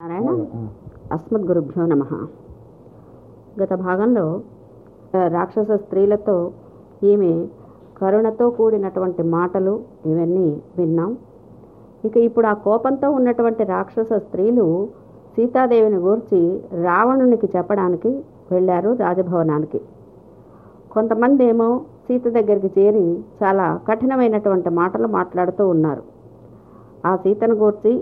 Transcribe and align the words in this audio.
నారాయణ. 0.00 0.30
అస్మద్గురుభ్యో 1.12 1.86
నమ. 1.86 2.02
గత 3.60 3.74
భాగంలో 3.74 4.24
రాక్షస 5.28 5.70
స్త్రీలతో 5.70 6.34
ఈమె 7.04 7.30
కరుణతో 8.00 8.50
కూడినటువంటి 8.50 9.22
మాటలు 9.22 9.74
ఇవన్నీ 10.06 10.48
విన్నాం. 10.78 11.10
ఇక 12.04 12.16
ఇప్పుడు 12.16 12.46
ఆ 12.46 12.52
కోపంతో 12.52 13.10
ఉన్నటువంటి 13.10 13.64
రాక్షస 13.64 14.12
స్త్రీలు 14.12 14.66
సీతాదేవిని 15.36 15.96
గూర్చి 15.96 16.40
రావణునికి 16.82 17.48
చెప్పడానికి 17.56 18.12
వెళ్ళారు 18.52 18.92
రాజభవనానికి. 19.04 19.80
కొంతమంది 20.92 21.44
ఏమో 21.44 21.68
సీత 22.08 22.28
దగ్గరికి 22.28 22.70
చేరి 22.80 23.06
చాలా 23.42 23.80
కఠినమైనటువంటి 23.88 24.70
మాటలు 24.80 25.06
మాట్లాడుతూ 25.06 25.68
ఉన్నారు. 25.68 26.04
ఆ 27.06 27.16
సీతను 27.16 27.54
గూర్చి 27.54 27.94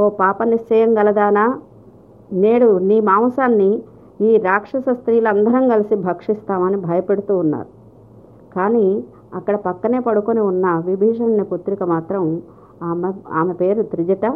ఓ 0.00 0.08
పాప 0.08 0.42
నిశ్చయం 0.42 0.98
గలదానా? 0.98 1.58
నేడు 2.32 2.78
నీ 2.78 3.00
మాంసాన్ని 3.00 3.70
ఈ 4.20 4.36
రాక్షస 4.36 4.88
స్త్రీలందరం 4.88 5.68
కలిసి 5.68 5.94
భక్షిస్తామని 5.94 6.76
భయపెడుతూ 6.76 7.38
ఉన్నారు. 7.38 7.70
కానీ 8.56 8.86
అక్కడ 9.34 9.56
పక్కనే 9.56 9.98
పడుకొని 9.98 10.40
ఉన్న 10.40 10.66
విభీషణుని 10.88 11.42
పుత్రిక 11.42 11.82
మాత్రం 11.82 12.42
ఆమె 12.82 13.12
ఆమె 13.32 13.52
పేరు 13.52 13.82
త్రిజట. 13.82 14.26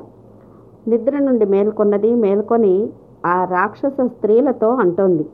నిద్ర 0.89 1.19
నుండి 1.19 1.47
మేల్కొన్నది 1.47 2.15
మేల్కొని 2.15 2.75
ఆ 3.27 3.45
రాక్షస 3.45 3.97
స్త్రీలతో 4.07 4.69
అంటోంది. 4.85 5.27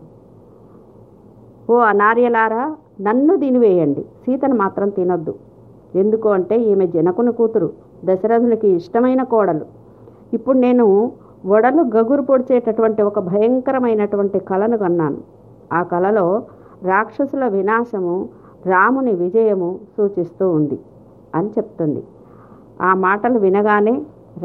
ఓ 1.70 1.76
అనార్యలారా 1.92 2.76
నన్ను 3.00 3.36
తినివేయండి 3.36 4.02
సీతను 4.24 4.54
మాత్రం 4.54 4.88
తినొద్దు. 4.88 5.34
ఎందుకు 5.94 6.28
అంటే 6.28 6.56
ఈమె 6.56 6.86
జనకుని 6.86 7.32
కూతురు 7.32 7.72
దశరథునికి 8.04 8.68
ఇష్టమైన 8.68 9.22
కోడలు. 9.22 9.81
ఇప్పుడు 10.36 10.56
నేను 10.58 10.86
వడలు 11.46 11.82
గగురు 11.94 12.22
పొడిచేటటువంటి 12.22 13.02
ఒక 13.02 13.18
భయంకరమైనటువంటి 13.18 14.38
కళను 14.50 14.76
కన్నాను. 14.78 15.20
ఆ 15.72 15.80
కళలో 15.92 16.26
రాక్షసుల 16.90 17.44
వినాశము 17.56 18.14
రాముని 18.66 19.12
విజయము 19.22 19.68
సూచిస్తూ 19.96 20.46
ఉంది 20.50 20.78
అని 21.34 21.48
చెప్తుంది. 21.56 22.02
ఆ 22.88 22.90
మాటలు 23.06 23.38
వినగానే 23.38 23.94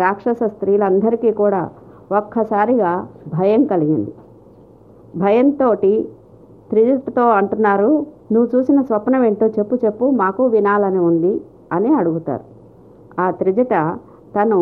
రాక్షస 0.02 0.42
స్త్రీలందరికీ 0.56 1.32
కూడా 1.42 1.62
ఒక్కసారిగా 2.12 2.92
భయం 3.36 3.62
కలిగింది. 3.72 4.12
భయంతో 5.24 5.68
త్రిజటతో 6.72 7.26
అంటున్నారు 7.40 7.92
నువ్వు 8.34 8.48
చూసిన 8.54 8.80
స్వప్నం 8.82 9.22
ఏంటో 9.24 9.48
చెప్పు 9.58 9.76
చెప్పు 9.86 10.06
మాకు 10.22 10.44
వినాలని 10.56 11.02
ఉంది 11.10 11.34
అని 11.76 11.90
అడుగుతారు. 12.00 12.46
ఆ 13.20 13.26
త్రిజట 13.32 13.76
తను 14.36 14.60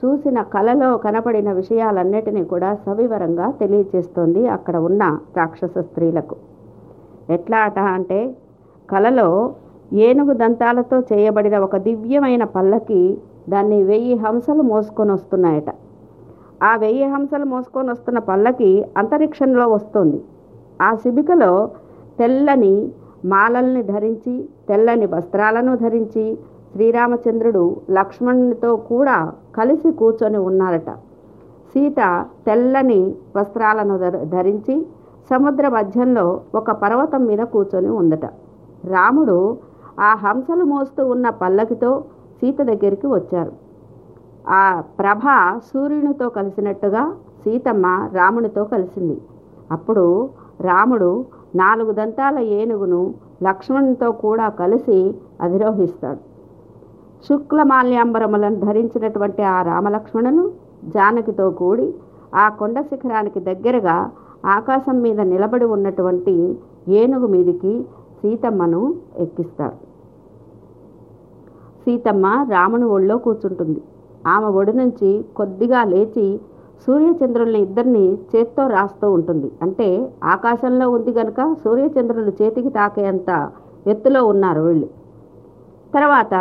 చూసిన 0.00 0.42
కలలో 0.42 0.96
కనపడిన 0.96 1.52
విషయాలన్నిటినీ 1.52 2.44
కూడా 2.44 2.74
సవివరంగా 2.74 3.50
తెలియచేస్తోంది 3.50 4.42
అక్కడ 4.48 4.76
ఉన్న 4.76 5.02
రాక్షస 5.36 5.78
స్త్రీలకు. 5.78 6.36
ఎట్లా 7.30 7.58
అట 7.58 7.78
అంటే 7.78 8.20
కలలో 8.90 9.28
ఏనుగు 9.92 10.32
దంతాలతో 10.32 10.96
చేయబడిన 11.00 11.58
ఒక 11.58 11.76
దివ్యమైన 11.76 12.44
పల్లకి 12.44 13.02
దాన్ని 13.48 13.82
వెయ్యి 13.82 14.14
హంసలు 14.14 14.62
మోసుకొని 14.62 15.12
వస్తున్నాయట. 15.12 15.70
ఆ 16.62 16.76
వెయ్యి 16.76 17.04
హంసలు 17.04 17.44
మోసుకొని 17.44 17.90
వస్తున్న 17.90 18.18
పల్లకి 18.18 18.70
అంతరిక్షంలో 18.96 19.66
వస్తుంది. 19.68 20.18
ఆ 20.82 20.94
శిబికలో 20.94 21.52
తెల్లని 22.18 22.74
మాలల్ని 23.24 23.82
ధరించి 23.82 24.34
తెల్లని 24.68 25.06
వస్త్రాలను 25.06 25.76
ధరించి 25.76 26.24
శ్రీరామచంద్రుడు 26.72 27.76
లక్ష్మణునితో 27.90 28.76
కూడా 28.76 29.32
కలిసి 29.56 29.92
కూర్చొని 29.92 30.38
ఉన్నారట. 30.38 30.90
సీత 31.74 32.26
తెల్లని 32.46 33.14
వస్త్రాలను 33.36 33.98
ధర- 33.98 34.24
ధరించి 34.24 34.86
సముద్ర 35.30 35.68
మధ్యంలో 35.68 36.40
ఒక 36.54 36.70
పర్వతం 36.70 37.24
మీద 37.24 37.38
కూర్చొని 37.38 37.88
ఉందట. 37.88 38.24
రాముడు 38.84 39.56
ఆ 40.00 40.14
హంసలు 40.14 40.64
మోస్తూ 40.64 41.06
ఉన్న 41.06 41.30
పల్లకితో 41.30 42.04
సీత 42.40 42.62
దగ్గరికి 42.62 43.06
వచ్చారు. 43.06 43.52
ఆ 44.48 44.82
ప్రభ 44.98 45.20
సూర్యునితో 45.58 46.28
కలిసినట్టుగా 46.28 47.12
సీతమ్మ 47.44 48.08
రామునితో 48.12 48.64
కలిసింది. 48.64 49.20
అప్పుడు 49.72 50.30
రాముడు 50.60 51.24
నాలుగు 51.54 51.92
దంతాల 51.92 52.38
ఏనుగును 52.38 53.14
లక్ష్మణునితో 53.42 54.12
కూడా 54.12 54.48
కలిసి 54.48 55.14
అధిరోహిస్తాడు. 55.40 56.29
శుక్లమాల్యాంబరములను 57.26 58.58
ధరించినటువంటి 58.66 59.42
ఆ 59.54 59.58
రామలక్ష్మణులు 59.70 60.44
జానకితో 60.94 61.46
కూడి 61.60 61.86
ఆ 62.42 62.44
కొండ 62.58 62.80
శిఖరానికి 62.90 63.40
దగ్గరగా 63.48 63.96
ఆకాశం 64.56 64.96
మీద 65.04 65.20
నిలబడి 65.32 65.66
ఉన్నటువంటి 65.76 66.34
ఏనుగు 67.00 67.26
మీదికి 67.34 67.72
సీతమ్మను 68.20 68.80
ఎక్కిస్తారు. 69.24 69.76
సీతమ్మ 71.82 72.26
రాముని 72.54 72.86
ఒళ్ళో 72.96 73.16
కూర్చుంటుంది. 73.26 73.80
ఆమె 74.34 74.48
ఒడి 74.60 74.72
నుంచి 74.80 75.10
కొద్దిగా 75.38 75.82
లేచి 75.92 76.26
సూర్యచంద్రుల్ని 76.84 77.60
ఇద్దరిని 77.66 78.06
చేత్తో 78.30 78.64
రాస్తూ 78.76 79.06
ఉంటుంది. 79.16 79.48
అంటే 79.64 79.88
ఆకాశంలో 80.34 80.86
ఉంది 80.96 81.12
కనుక 81.18 81.40
సూర్యచంద్రులు 81.64 82.32
చేతికి 82.40 82.70
తాకేంత 82.78 83.30
ఎత్తులో 83.92 84.20
ఉన్నారు 84.32 84.62
వీళ్ళు. 84.68 84.88
తర్వాత 85.96 86.34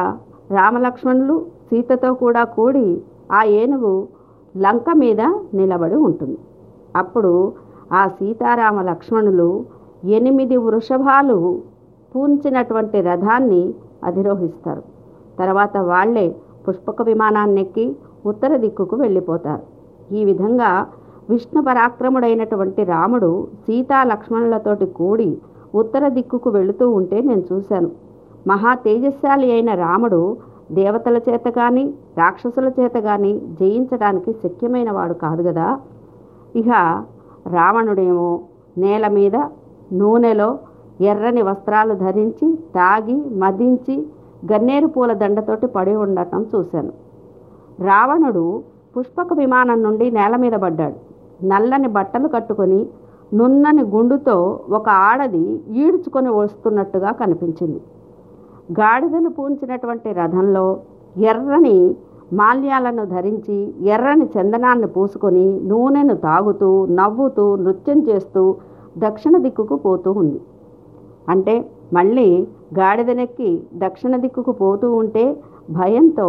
రామలక్ష్మణులు 0.57 1.45
సీతతో 1.69 2.13
కూడా 2.13 2.43
కూడి 2.43 2.87
ఆ 3.31 3.43
ఏనుగు 3.43 4.07
లంక 4.55 4.89
మీద 4.97 5.21
నిలబడి 5.53 5.95
ఉంటుంది. 5.95 6.37
అప్పుడు 6.95 7.33
ఆ 7.93 8.07
సీతారామ 8.07 8.81
లక్ష్మణులు 8.81 9.49
ఎనిమిది 10.17 10.57
వృషభాలు 10.57 11.37
పూంచినటువంటి 12.15 13.01
రథాన్ని 13.01 13.73
అధిరోహిస్తారు. 14.03 14.83
తర్వాత 15.39 15.77
వాళ్ళే 15.91 16.27
పుష్పక 16.65 17.01
విమానాన్ని 17.01 17.61
ఎక్కి 17.61 17.85
ఉత్తర 18.25 18.51
దిక్కుకు 18.57 18.95
వెళ్ళిపోతారు. 18.95 19.63
ఈ 20.17 20.23
విధంగా 20.25 20.71
విష్ణు 21.29 21.61
పరాక్రముడైనటువంటి 21.61 22.83
రాముడు 22.83 23.31
సీతా 23.65 24.03
లక్ష్మణులతోటి 24.03 24.85
కూడి 24.99 25.37
ఉత్తర 25.75 26.07
దిక్కుకు 26.07 26.49
వెళుతూ 26.49 26.89
ఉంటే 26.89 27.21
నేను 27.21 27.43
చూశాను. 27.51 27.89
మహా 28.47 28.73
తేజస్శాలి 28.73 29.51
అయిన 29.51 29.73
రాముడు 29.73 30.37
దేవతల 30.71 31.17
చేత 31.17 31.47
కానీ 31.47 31.93
రాక్షసుల 32.17 32.71
చేత 32.79 32.97
కానీ 32.97 33.41
జయించడానికి 33.59 34.33
శక్యమైన 34.43 34.91
వాడు 34.91 35.13
కాదు 35.13 35.43
కదా 35.43 35.79
ఇక 36.55 36.69
రావణుడేమో 37.47 38.39
నేల 38.77 39.07
మీద 39.07 39.35
నూనెలో 39.93 40.59
ఎర్రని 41.01 41.41
వస్త్రాలు 41.41 41.93
ధరించి 41.93 42.55
తాగి 42.75 43.13
మదించి 43.13 44.07
గన్నేరు 44.51 44.87
పూల 44.87 45.13
దండతోటి 45.13 45.67
పడి 45.67 45.95
ఉండటం 45.95 46.45
చూశాను. 46.55 46.93
రావణుడు 47.81 48.63
పుష్పక 48.97 49.33
విమానం 49.33 49.83
నుండి 49.83 50.11
నేల 50.11 50.35
మీద 50.35 50.53
పడ్డాడు. 50.53 50.95
నల్లని 51.43 51.87
బట్టలు 51.87 52.27
కట్టుకొని 52.27 52.89
నున్నని 53.33 53.83
గుండుతో 53.83 54.59
ఒక 54.69 54.89
ఆడది 54.89 55.61
ఈడ్చుకొని 55.69 56.29
వస్తున్నట్టుగా 56.29 57.11
కనిపించింది. 57.11 57.81
గాడిదలు 58.77 59.29
పూంచినటువంటి 59.29 60.09
రథంలో 60.13 60.65
ఎర్రని 61.29 61.77
మాల్యాలను 62.33 63.03
ధరించి 63.05 63.57
ఎర్రని 63.93 64.25
చందనాన్ని 64.25 64.87
పూసుకొని 64.87 65.45
నూనెను 65.69 66.15
తాగుతూ 66.15 66.69
నవ్వుతూ 66.99 67.45
నృత్యం 67.55 67.99
చేస్తూ 68.09 68.43
దక్షిణ 68.97 69.37
దిక్కుకు 69.37 69.75
పోతూ 69.75 70.11
ఉంది. 70.11 70.39
అంటే 71.29 71.55
మళ్ళీ 71.93 72.27
గాడిదనెక్కి 72.79 73.49
దక్షిణ 73.75 74.15
దిక్కుకు 74.15 74.51
పోతూ 74.51 74.87
ఉంటే 74.91 75.25
భయంతో 75.69 76.27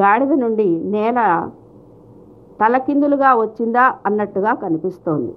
గాడిద 0.00 0.32
నుండి 0.34 0.68
నేల 0.94 1.18
తలకిందులుగా 2.60 3.30
వచ్చిందా 3.42 3.84
అన్నట్టుగా 4.06 4.52
కనిపిస్తోంది. 4.54 5.32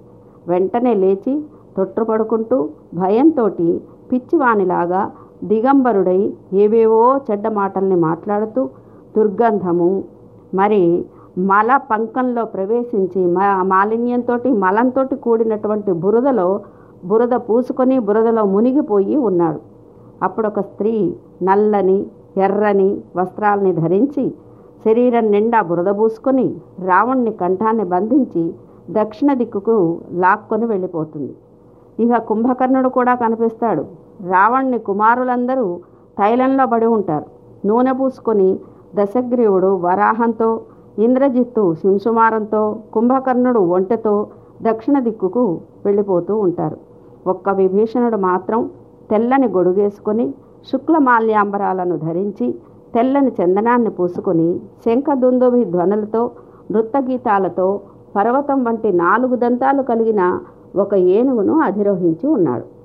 వెంటనే 0.48 0.94
లేచి 0.94 1.34
తొట్టుపడుకుంటూ 1.76 2.58
భయంతో 2.94 3.46
పిచ్చివాణిలాగా 4.10 5.02
దిగంబరుడై 5.42 6.20
ఏవేవో 6.62 7.02
చెడ్డ 7.26 7.46
మాటల్ని 7.48 7.96
మాట్లాడుతూ 8.08 8.62
దుర్గంధము 9.16 9.90
మరి 10.60 10.82
మల 11.50 11.70
పంకంలో 11.90 12.44
ప్రవేశించి 12.44 13.20
మా 13.36 13.46
మాలిన్యంతో 13.72 14.36
మలంతో 14.64 15.02
కూడినటువంటి 15.24 15.92
బురదలో 16.04 16.48
బురద 17.10 17.34
పూసుకొని 17.48 17.98
బురదలో 17.98 18.44
మునిగిపోయి 18.44 19.16
ఉన్నాడు. 19.16 19.60
అప్పుడు 20.22 20.46
ఒక 20.46 20.60
స్త్రీ 20.60 20.94
నల్లని 21.48 21.98
ఎర్రని 22.46 22.88
వస్త్రాల్ని 23.18 23.72
ధరించి 23.72 24.24
శరీరం 24.84 25.26
నిండా 25.34 25.60
బురద 25.62 25.90
పూసుకొని 26.00 26.46
రావణ్ణి 26.88 27.32
కంఠాన్ని 27.42 27.84
బంధించి 27.84 28.44
దక్షిణ 28.90 29.32
దిక్కుకు 29.32 29.76
లాక్కొని 30.24 30.66
వెళ్ళిపోతుంది. 30.66 31.32
ఇక 31.98 32.18
కుంభకర్ణుడు 32.28 32.88
కూడా 32.88 33.14
కనిపిస్తాడు. 33.14 33.84
రావణ్ణి 34.32 34.78
కుమారులందరూ 34.88 35.66
తైలంలో 36.18 36.66
పడి 36.66 36.86
ఉంటారు. 36.86 37.26
నూనె 37.66 37.92
పూసుకొని 37.92 38.48
దశగ్రీవుడు 38.96 39.70
వరాహంతో 39.86 40.48
ఇంద్రజిత్తు 41.04 41.74
శింసుమారంతో 41.80 42.62
కుంభకర్ణుడు 42.94 43.60
ఒంటెతో 43.76 44.14
దక్షిణ 44.62 44.98
దిక్కుకు 44.98 45.60
వెళ్ళిపోతూ 45.84 46.36
ఉంటారు. 46.36 46.76
ఒక్క 47.26 47.48
విభీషణుడు 47.60 48.16
మాత్రం 48.16 48.70
తెల్లని 49.10 49.48
గొడుగేసుకొని 49.48 50.26
శుక్లమాల్యాంబరాలను 50.70 51.96
ధరించి 51.96 52.46
తెల్లని 52.94 53.32
చందనాన్ని 53.38 53.90
పూసుకొని 53.90 54.48
శంఖదుందుభి 54.84 55.64
ధ్వనులతో 55.64 56.30
నృత్తగీతాలతో 56.72 57.68
పర్వతం 58.16 58.64
వంటి 58.64 58.92
నాలుగు 58.92 59.36
దంతాలు 59.36 59.82
కలిగిన 59.82 60.22
ఒక 60.76 60.94
ఏనుగును 60.94 61.54
అధిరోహించి 61.60 62.26
ఉన్నాడు. 62.26 62.77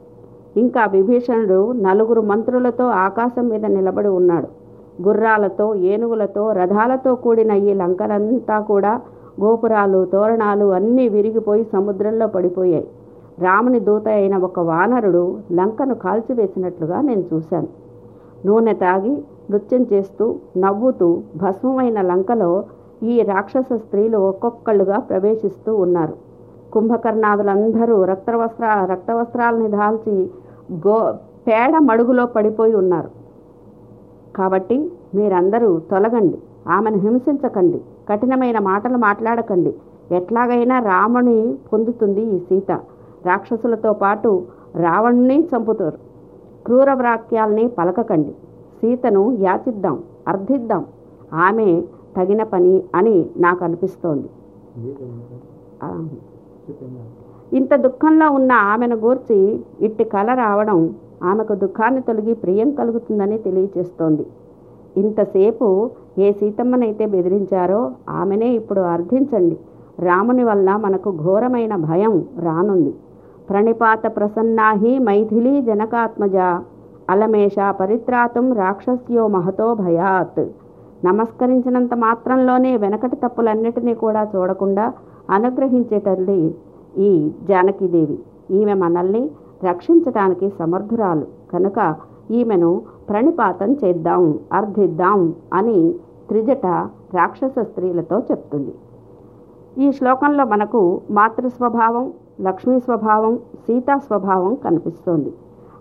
ఇంకా 0.57 0.85
విభీషణుడు 0.85 1.71
నలుగురు 1.71 2.21
మంత్రులతో 2.21 2.85
ఆకాశం 2.85 3.47
మీద 3.49 3.65
నిలబడి 3.65 4.07
ఉన్నాడు. 4.07 4.47
గుర్రాలతో 5.01 5.75
ఏనుగులతో 5.75 6.51
రథాలతో 6.51 7.15
కూడిన 7.15 7.51
ఈ 7.51 7.73
లంకలంతా 7.73 8.59
కూడా 8.59 9.01
గోపురాలు 9.43 10.05
తోరణాలు 10.05 10.65
అన్నీ 10.65 11.09
విరిగిపోయి 11.09 11.63
సముద్రంలో 11.63 12.27
పడిపోయాయి. 12.27 12.87
రాముని 13.39 13.79
దూత 13.79 14.07
అయిన 14.07 14.37
ఒక 14.37 14.59
వానరుడు 14.59 15.37
లంకను 15.51 15.95
కాల్చివేసినట్లుగా 15.95 17.01
నేను 17.01 17.23
చూశాను. 17.33 17.67
నూనె 18.45 18.73
తాగి 18.73 19.23
నృత్యం 19.51 19.85
చేస్తూ 19.93 20.35
నవ్వుతూ 20.57 21.21
భస్మమైన 21.35 22.01
లంకలో 22.01 22.63
ఈ 23.03 23.21
రాక్షస 23.21 23.73
స్త్రీలు 23.75 24.17
ఒక్కొక్కళ్ళుగా 24.17 24.99
ప్రవేశిస్తూ 24.99 25.75
ఉన్నారు. 25.75 26.13
కుంభకర్ణాదులందరూ 26.73 28.03
రక్తవస్త్ర 28.03 28.87
రక్తవస్త్రాలని 28.91 29.67
దాల్చి 29.67 30.29
గో 30.71 31.13
పేడ 31.47 31.77
మడుగులో 31.77 32.25
పడిపోయి 32.25 32.73
ఉన్నారు. 32.73 33.09
కాబట్టి 34.35 34.91
మీరందరూ 35.15 35.79
తొలగండి. 35.79 36.37
ఆమెను 36.67 36.97
హింసించకండి. 36.97 37.81
కఠినమైన 38.09 38.59
మాటలు 38.59 38.97
మాట్లాడకండి. 38.97 39.75
ఎట్లాగైనా 40.11 40.79
రాముని 40.79 41.57
పొందుతుంది 41.73 42.21
ఈ 42.21 42.39
సీత. 42.39 42.71
రాక్షసులతో 43.25 43.93
పాటు 43.93 44.43
రావణ్ణి 44.75 45.47
చంపుతారు. 45.55 45.97
క్రూర 46.65 46.93
వాక్యాల్ని 46.93 47.67
పలకకండి. 47.67 48.31
సీతను 48.81 49.37
యాచిద్దాం 49.39 50.03
అర్థిద్దాం. 50.27 50.85
ఆమె 51.33 51.83
తగిన 52.17 52.43
పని 52.43 52.83
అని 52.95 53.29
నాకు 53.37 53.65
అనిపిస్తోంది. 53.65 54.29
ఇంత 57.53 57.75
దుఃఖంలో 57.75 58.27
ఉన్న 58.31 58.51
ఆమెను 58.51 58.95
గూర్చి 58.95 59.59
ఇట్టి 59.81 60.03
కల 60.03 60.33
రావడం 60.33 60.79
ఆమెకు 61.23 61.53
దుఃఖాన్ని 61.53 62.01
తొలగి 62.01 62.33
ప్రియం 62.33 62.71
కలుగుతుందని 62.71 63.37
తెలియచేస్తోంది. 63.37 64.25
ఇంతసేపు 64.97 65.89
ఏ 66.19 66.31
సీతమ్మనైతే 66.31 67.05
బెదిరించారో 67.05 67.91
ఆమెనే 68.09 68.49
ఇప్పుడు 68.49 68.79
అర్థించండి. 68.79 69.57
రాముని 69.99 70.43
వల్ల 70.43 70.75
మనకు 70.75 71.09
ఘోరమైన 71.23 71.75
భయం 71.75 72.25
రానుంది. 72.39 72.93
ప్రణిపాత 73.49 74.03
ప్రసన్నాహి 74.15 74.99
మైథిలీ 74.99 75.61
జనకాత్మజ 75.61 76.35
అలమేష 77.09 77.55
పరిత్రాతం 77.79 78.53
రాక్షస్యో 78.53 79.27
మహతో 79.27 79.73
భయాత్. 79.73 80.43
నమస్కరించినంత 81.05 81.93
మాత్రంలోనే 81.93 82.77
వెనకటి 82.77 83.15
తప్పులన్నిటినీ 83.15 83.93
కూడా 83.93 84.27
చూడకుండా 84.35 84.93
అనుగ్రహించేటల్లి 85.29 86.41
ఈ 86.97 87.31
జానకీదేవి. 87.49 88.19
ఈమె 88.51 88.73
మనల్ని 88.73 89.31
రక్షించటానికి 89.63 90.49
సమర్థురాలు. 90.49 91.25
కనుక 91.53 91.95
ఈమెను 92.31 92.81
ప్రణిపాతం 93.09 93.73
చేద్దాం 93.73 94.39
అర్థిద్దాం 94.53 95.33
అని 95.53 95.95
త్రిజట 96.29 96.65
రాక్షస 97.13 97.59
స్త్రీలతో 97.59 98.19
చెప్తుంది. 98.19 98.73
ఈ 99.77 99.91
శ్లోకంలో 99.91 100.45
మనకు 100.45 101.01
మాతృ 101.11 101.49
స్వభావం 101.49 102.13
లక్ష్మీ 102.41 102.79
స్వభావం 102.79 103.37
సీతా 103.37 103.97
స్వభావం 103.97 104.55
కనిపిస్తోంది. 104.55 105.33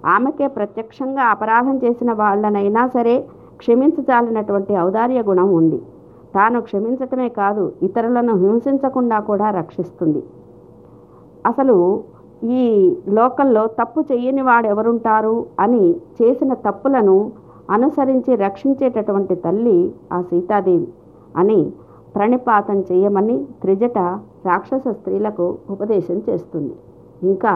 ఆమెకే 0.06 0.46
ప్రత్యక్షంగా 0.46 1.22
అపరాధం 1.22 1.80
చేసిన 1.84 2.12
వాళ్ళనైనా 2.12 2.86
సరే 2.86 3.28
క్షమించజాలినటువంటి 3.56 4.78
ఔదార్య 4.78 5.22
గుణం 5.22 5.54
ఉంది. 5.54 5.82
తాను 6.34 6.60
క్షమించటమే 6.60 7.28
కాదు 7.28 7.72
ఇతరులను 7.82 8.36
హింసించకుండా 8.36 9.20
కూడా 9.20 9.50
రక్షిస్తుంది. 9.50 10.22
అసలు 11.46 11.76
ఈ 12.58 12.64
లోకంలో 13.18 13.62
తప్పు 13.80 14.00
చేయని 14.00 14.42
వాడు 14.42 14.66
ఎవరుంటారు 14.66 15.36
అని 15.60 15.84
చేసిన 16.18 16.52
తప్పులను 16.66 17.16
అనుసరించి 17.70 18.32
రక్షించేటటువంటి 18.36 19.34
తల్లి 19.44 19.78
ఆ 20.12 20.18
సీతాదేవి 20.22 20.88
అని 21.36 21.60
ప్రణిపాతం 22.14 22.78
చేయమని 22.88 23.36
త్రిజట 23.62 23.98
రాక్షస 24.48 24.86
స్త్రీలకు 24.98 25.46
ఉపదేశం 25.70 26.18
చేస్తుంది. 26.28 26.74
ఇంకా 27.30 27.54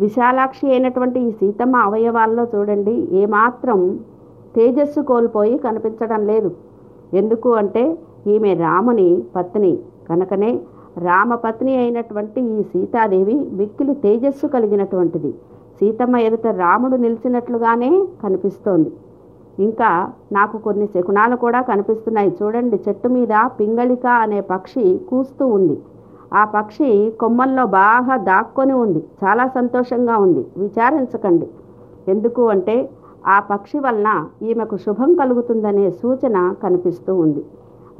విశాలాక్షి 0.00 0.66
అయినటువంటి 0.70 1.18
ఈ 1.20 1.30
సీతమ్మ 1.40 1.76
అవయవాల్లో 1.88 2.44
చూడండి 2.54 2.94
ఏమాత్రం 3.22 3.80
తేజస్సు 4.56 5.00
కోల్పోయి 5.10 5.56
కనిపించడం 5.58 6.20
లేదు. 6.30 6.50
ఎందుకు 7.20 7.50
అంటే 7.60 7.84
ఈమె 8.32 8.52
రాముని 8.64 9.08
పత్ని 9.36 9.72
కనుకనే 10.08 10.50
రామపత్ని 10.98 11.76
అయినటువంటి 11.76 12.40
ఈ 12.40 12.62
సీతాదేవి 12.62 13.48
మిక్కిలి 13.52 13.94
తేజస్సు 13.94 14.46
కలిగినటువంటిది. 14.46 15.34
సీతమ్మ 15.80 16.16
ఎదుట 16.16 16.46
రాముడు 16.46 16.96
నిలిచినట్లుగానే 16.96 18.06
కనిపిస్తోంది. 18.22 18.92
ఇంకా 19.58 20.08
నాకు 20.32 20.58
కొన్ని 20.58 20.86
శకునాలు 20.86 21.36
కూడా 21.36 21.60
కనిపిస్తున్నాయి. 21.60 22.36
చూడండి 22.42 22.80
చెట్టు 22.88 23.08
మీద 23.08 23.28
పింగళిక 23.46 24.06
అనే 24.06 24.40
పక్షి 24.40 25.00
కూస్తూ 25.08 25.46
ఉంది. 25.46 25.78
ఆ 26.34 26.44
పక్షి 26.44 27.12
కొమ్మల్లో 27.20 27.66
బాగా 27.66 28.16
దాక్కొని 28.16 28.72
ఉంది. 28.72 29.04
చాలా 29.24 29.46
సంతోషంగా 29.46 30.16
ఉంది. 30.16 30.46
విచారించకండి. 30.56 31.48
ఎందుకు 32.08 32.48
అంటే 32.48 32.90
ఆ 33.26 33.40
పక్షి 33.40 33.78
వలన 33.78 34.26
ఈమెకు 34.42 34.76
శుభం 34.76 35.14
కలుగుతుందనే 35.14 35.90
సూచన 35.90 36.54
కనిపిస్తూ 36.62 37.14
ఉంది. 37.14 37.44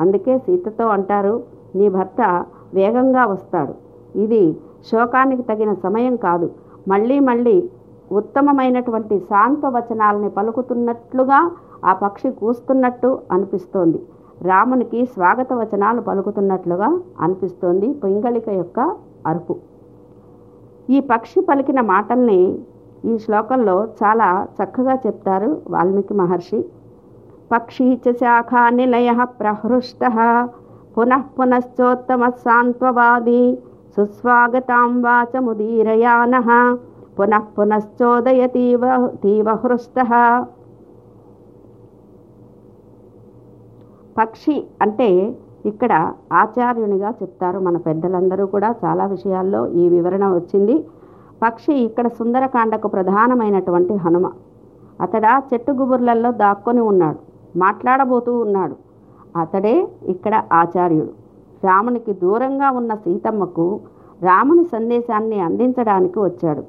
అందుకే 0.00 0.38
సీతతో 0.38 0.86
అంటారు 0.88 1.42
నీ 1.74 1.88
భర్త 1.88 2.44
వేగంగా 2.74 3.24
వస్తాడు. 3.26 3.74
ఇది 4.18 4.42
శోకానికి 4.90 5.42
తగిన 5.42 5.74
సమయం 5.74 6.16
కాదు. 6.16 6.50
మళ్ళీ 6.88 7.20
మళ్ళీ 7.20 7.70
ఉత్తమమైనటువంటి 8.12 9.18
శాంత 9.20 9.66
వచనాలని 9.66 10.30
పలుకుతున్నట్లుగా 10.30 11.38
ఆ 11.84 11.92
పక్షి 11.92 12.30
కూస్తున్నట్టు 12.30 13.10
అనిపిస్తోంది. 13.32 14.00
రామునికి 14.42 15.06
స్వాగత 15.06 15.52
వచనాలు 15.52 16.00
పలుకుతున్నట్లుగా 16.00 17.00
అనిపిస్తోంది 17.20 17.92
పింగళిక 17.92 18.48
యొక్క 18.48 18.96
అరుపు. 19.26 19.56
ఈ 20.90 21.00
పక్షి 21.00 21.40
పలికిన 21.40 21.80
మాటల్ని 21.80 22.40
ఈ 23.04 23.18
శ్లోకంలో 23.18 23.84
చాలా 24.02 24.46
చక్కగా 24.58 24.94
చెప్తారు 25.06 25.50
వాల్మీకి 25.70 26.14
మహర్షి. 26.14 26.64
పక్షీ 27.52 28.00
చ 28.04 28.12
శాఖా 28.12 28.68
నిలయ 28.68 29.12
ప్రహృష్ట 29.40 30.04
పునః 30.96 31.22
పునశ్చోత్తమ 31.36 32.22
సాంత్వవాది 32.44 33.42
సుస్వాగతాం 33.96 34.92
వాచముదీరయాన 35.04 36.34
పునః 37.18 37.44
పునశ్చోదయతీవ 37.56 38.82
తీవ 39.22 39.48
హృష్ట 39.62 39.98
పక్షి 44.18 44.56
అంటే 44.84 45.08
ఇక్కడ 45.70 45.92
ఆచార్యునిగా 46.40 47.10
చెప్తారు 47.20 47.58
మన 47.66 47.76
పెద్దలందరూ 47.86 48.44
కూడా 48.54 48.68
చాలా 48.82 49.04
విషయాల్లో 49.14 49.60
ఈ 49.82 49.84
వివరణ 49.94 50.24
వచ్చింది. 50.38 50.76
పక్షి 51.42 51.74
ఇక్కడ 51.86 52.06
సుందరకాండకు 52.18 52.88
ప్రధానమైనటువంటి 52.96 53.94
హనుమ. 54.04 54.26
అతడా 55.04 55.32
చెట్టు 55.50 55.72
గుబుర్లలో 55.78 56.30
దాక్కొని 56.42 56.82
ఉన్నాడు 56.90 57.20
మాట్లాడబోతూ 57.64 58.32
ఉన్నాడు. 58.44 58.76
అతడే 59.36 59.88
ఇక్కడ 60.08 60.42
ఆచార్యుడు. 60.52 61.12
రామునికి 61.64 62.12
దూరంగా 62.12 62.70
ఉన్న 62.70 62.94
సీతమ్మకు 62.94 63.80
రాముని 64.22 64.64
సందేశాన్ని 64.64 65.40
అందించడానికి 65.40 66.18
వచ్చాడు. 66.18 66.62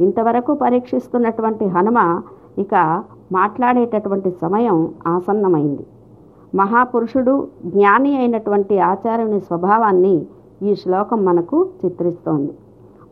ఇంతవరకు 0.00 0.54
పరీక్షిస్తున్నటువంటి 0.54 1.64
హనుమ 1.66 2.22
ఇక 2.58 3.02
మాట్లాడేటటువంటి 3.32 4.30
సమయం 4.42 4.94
ఆసన్నమైంది. 5.06 5.86
మహాపురుషుడు 6.54 7.48
జ్ఞాని 7.64 8.16
అయినటువంటి 8.16 8.78
ఆచార్యుని 8.78 9.40
స్వభావాన్ని 9.40 10.26
ఈ 10.62 10.74
శ్లోకం 10.74 11.24
మనకు 11.24 11.68
చిత్రిస్తోంది. 11.84 12.52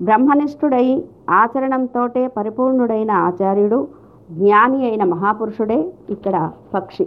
బ్రహ్మనిష్ఠుడై 0.03 1.05
ఆచరణంతోటే 1.31 2.27
పరిపూర్ణుడైన 2.27 3.11
ఆచార్యుడు 3.11 3.88
జ్ఞాని 4.31 4.87
అయిన 4.88 5.05
మహాపురుషుడే 5.05 5.93
ఇక్కడ 6.11 6.50
పక్షి. 6.75 7.07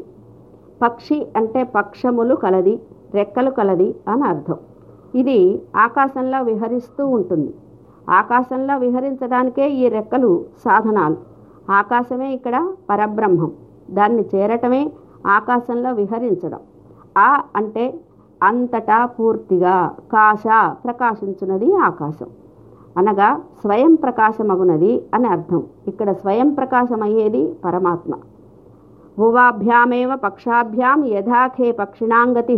పక్షి 0.81 1.27
అంటే 1.35 1.63
పక్షములు 1.63 2.35
కలది 2.35 2.81
రెక్కలు 3.13 3.49
కలది 3.49 3.95
అని 4.07 4.23
అర్థం. 4.23 4.57
ఇది 5.15 5.61
ఆకాశంలో 5.75 6.41
విహరిస్తూ 6.41 7.07
ఉంటుంది. 7.07 7.53
ఆకాశంలో 8.09 8.77
విహరించడానికే 8.77 9.69
ఈ 9.71 9.87
రెక్కలు 9.87 10.45
సాధనాలు. 10.65 11.17
ఆకాశమే 11.71 12.33
ఇక్కడ 12.33 12.73
పరబ్రహ్మం. 12.89 13.51
దాన్ని 13.91 14.25
చేరటమే 14.35 14.91
ఆకాశంలో 15.27 15.91
విహరించడం. 15.91 16.59
ఆ 17.17 17.41
అంటే 17.55 17.99
అంతటా 18.43 19.05
పూర్తిగా 19.05 19.91
కాశ 20.13 20.43
ప్రకాశించున్నది 20.85 21.75
ఆకాశం. 21.75 22.29
అనగా 22.97 23.41
స్వయం 23.61 23.95
ప్రకాశమగునది 23.95 24.93
అని 25.13 25.27
అర్థం. 25.27 25.63
ఇక్కడ 25.87 26.11
స్వయం 26.11 26.53
ప్రకాశమయ్యేది 26.53 27.53
పరమాత్మ. 27.65 28.13
భువాభ్యామేవ 29.17 30.11
పక్షాభ్యాం 30.15 30.99
యథాఖే 31.13 31.69
పక్షిణాంగతి 31.79 32.55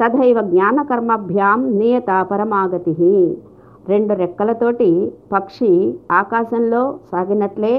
తథైవ 0.00 0.38
జ్ఞానకర్మభ్యాం 0.52 1.60
నియత 1.78 2.10
పరమాగతి 2.30 2.92
రెండు 3.90 4.12
రెక్కలతోటి 4.14 4.90
పక్షి 5.32 5.70
ఆకాశంలో 6.20 6.82
సాగినట్లే 7.10 7.74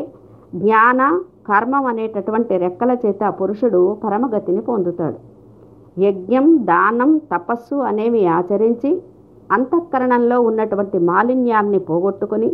జ్ఞాన 0.56 1.02
కర్మం 1.48 1.86
అనేటటువంటి 1.92 2.54
రెక్కల 2.58 2.92
చేత 3.04 3.22
పురుషుడు 3.40 3.82
పరమగతిని 4.04 4.62
పొందుతాడు. 4.62 5.18
యజ్ఞం 5.98 6.46
దానం 6.70 7.12
తపస్సు 7.32 7.78
అనేవి 7.90 8.22
ఆచరించి 8.38 8.92
అంతఃకరణంలో 9.50 10.38
ఉన్నటువంటి 10.42 10.98
మాలిన్యాన్ని 11.10 11.80
పోగొట్టుకొని 11.90 12.50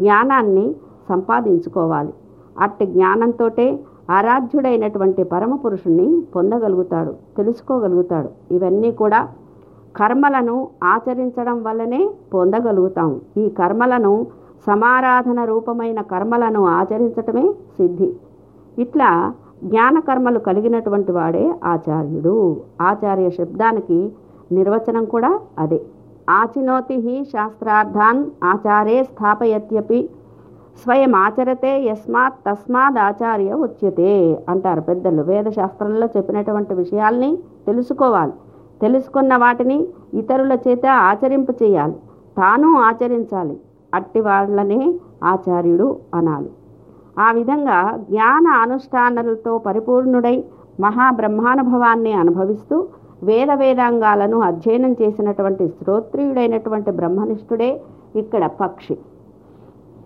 జ్ఞానాన్ని 0.00 0.66
సంపాదించుకోవాలి. 1.10 2.12
అట్టి 2.56 2.84
జ్ఞానంతోటే 2.94 3.66
ఆరాధ్యుడైనటువంటి 4.12 5.22
పరమ 5.22 5.56
పురుషుణ్ణి 5.56 6.06
పొందగలుగుతాడు 6.34 7.12
తెలుసుకోగలుగుతాడు. 7.36 8.28
ఇవన్నీ 8.50 8.90
కూడా 8.92 9.20
కర్మలను 9.96 10.68
ఆచరించడం 10.84 11.62
వల్లనే 11.62 12.00
పొందగలుగుతాం. 12.34 13.20
ఈ 13.36 13.48
కర్మలను 13.48 14.26
సమారాధన 14.66 15.44
రూపమైన 15.44 16.00
కర్మలను 16.00 16.66
ఆచరించటమే 16.66 17.46
సిద్ధి. 17.76 18.10
ఇట్లా 18.78 19.32
జ్ఞానకర్మలు 19.64 20.38
కలిగినటువంటి 20.38 21.12
వాడే 21.12 21.44
ఆచార్యుడు. 21.64 22.36
ఆచార్య 22.80 23.30
శబ్దానికి 23.30 23.98
నిర్వచనం 24.52 25.04
కూడా 25.04 25.40
అదే. 25.58 25.80
ఆచినోతి 26.30 27.24
శాస్త్రార్థాన్ 27.24 28.20
ఆచారే 28.44 29.04
స్థాపయత్యపి 29.04 30.00
స్వయం 30.76 31.14
ఆచరతే 31.14 31.82
యస్మాత్ 31.82 32.34
తస్మాత్ 32.50 32.98
ఆచార్య 32.98 33.52
ఉచ్యతే 33.52 34.44
అంటారు 34.48 34.80
పెద్దలు. 34.80 35.22
వేదశాస్త్రంలో 35.22 36.08
చెప్పినటువంటి 36.16 36.74
విషయాల్ని 36.74 37.38
తెలుసుకోవాలి. 37.66 38.32
తెలుసుకున్న 38.82 39.36
వాటిని 39.36 39.88
ఇతరుల 40.14 40.58
చేత 40.68 40.86
ఆచరింపు 40.86 41.52
చేయాలి. 41.62 41.92
తాను 42.38 42.80
ఆచరించాలి. 42.80 43.60
అట్టి 43.94 44.20
వాళ్ళనే 44.20 44.94
ఆచార్యుడు 45.24 45.96
అనాలి. 46.14 46.50
ఆ 47.18 47.32
విధంగా 47.32 47.96
జ్ఞాన 47.96 48.46
అనుష్ఠానాలతో 48.48 49.58
పరిపూర్ణుడై 49.58 50.44
మహాబ్రహ్మానుభవాన్ని 50.80 52.12
అనుభవిస్తూ 52.12 52.88
వేద 53.22 53.50
వేదాంగాలను 53.50 54.40
అధ్యయనం 54.40 54.92
చేసినటువంటి 54.92 55.68
శ్రోత్రియుడైనటువంటి 55.68 56.90
బ్రహ్మనిష్ఠుడే 56.90 57.80
ఇక్కడ 58.16 58.46
పక్షి. 58.46 58.98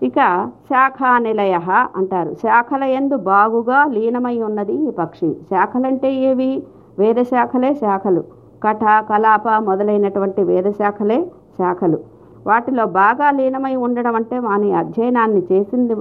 ఇక 0.02 0.50
శాఖానిలయ 0.68 1.58
అంటారు. 1.96 2.34
శాఖల 2.34 2.84
ఎందు 2.84 3.16
బాగుగా 3.16 3.84
లీనమై 3.84 4.42
ఉన్నది 4.42 4.72
ఈ 4.72 4.90
పక్షి. 4.90 5.36
శాఖలంటే 5.50 6.12
ఏవి? 6.12 6.62
వేద 6.98 7.16
శాఖలే 7.22 7.74
శాఖలు. 7.74 8.24
కఠ 8.64 8.84
కలాప 9.10 9.48
మొదలైనటువంటి 9.48 10.42
వేద 10.42 10.64
శాఖలే 10.70 11.18
శాఖలు. 11.58 11.98
వాటిలో 12.46 12.86
బాగా 12.86 13.30
లీనమై 13.30 13.74
ఉండడం 13.76 14.14
అంటే 14.14 14.38
వాని 14.38 14.72
అధ్యయనాన్ని 14.72 15.42
చేసింది 15.52 15.94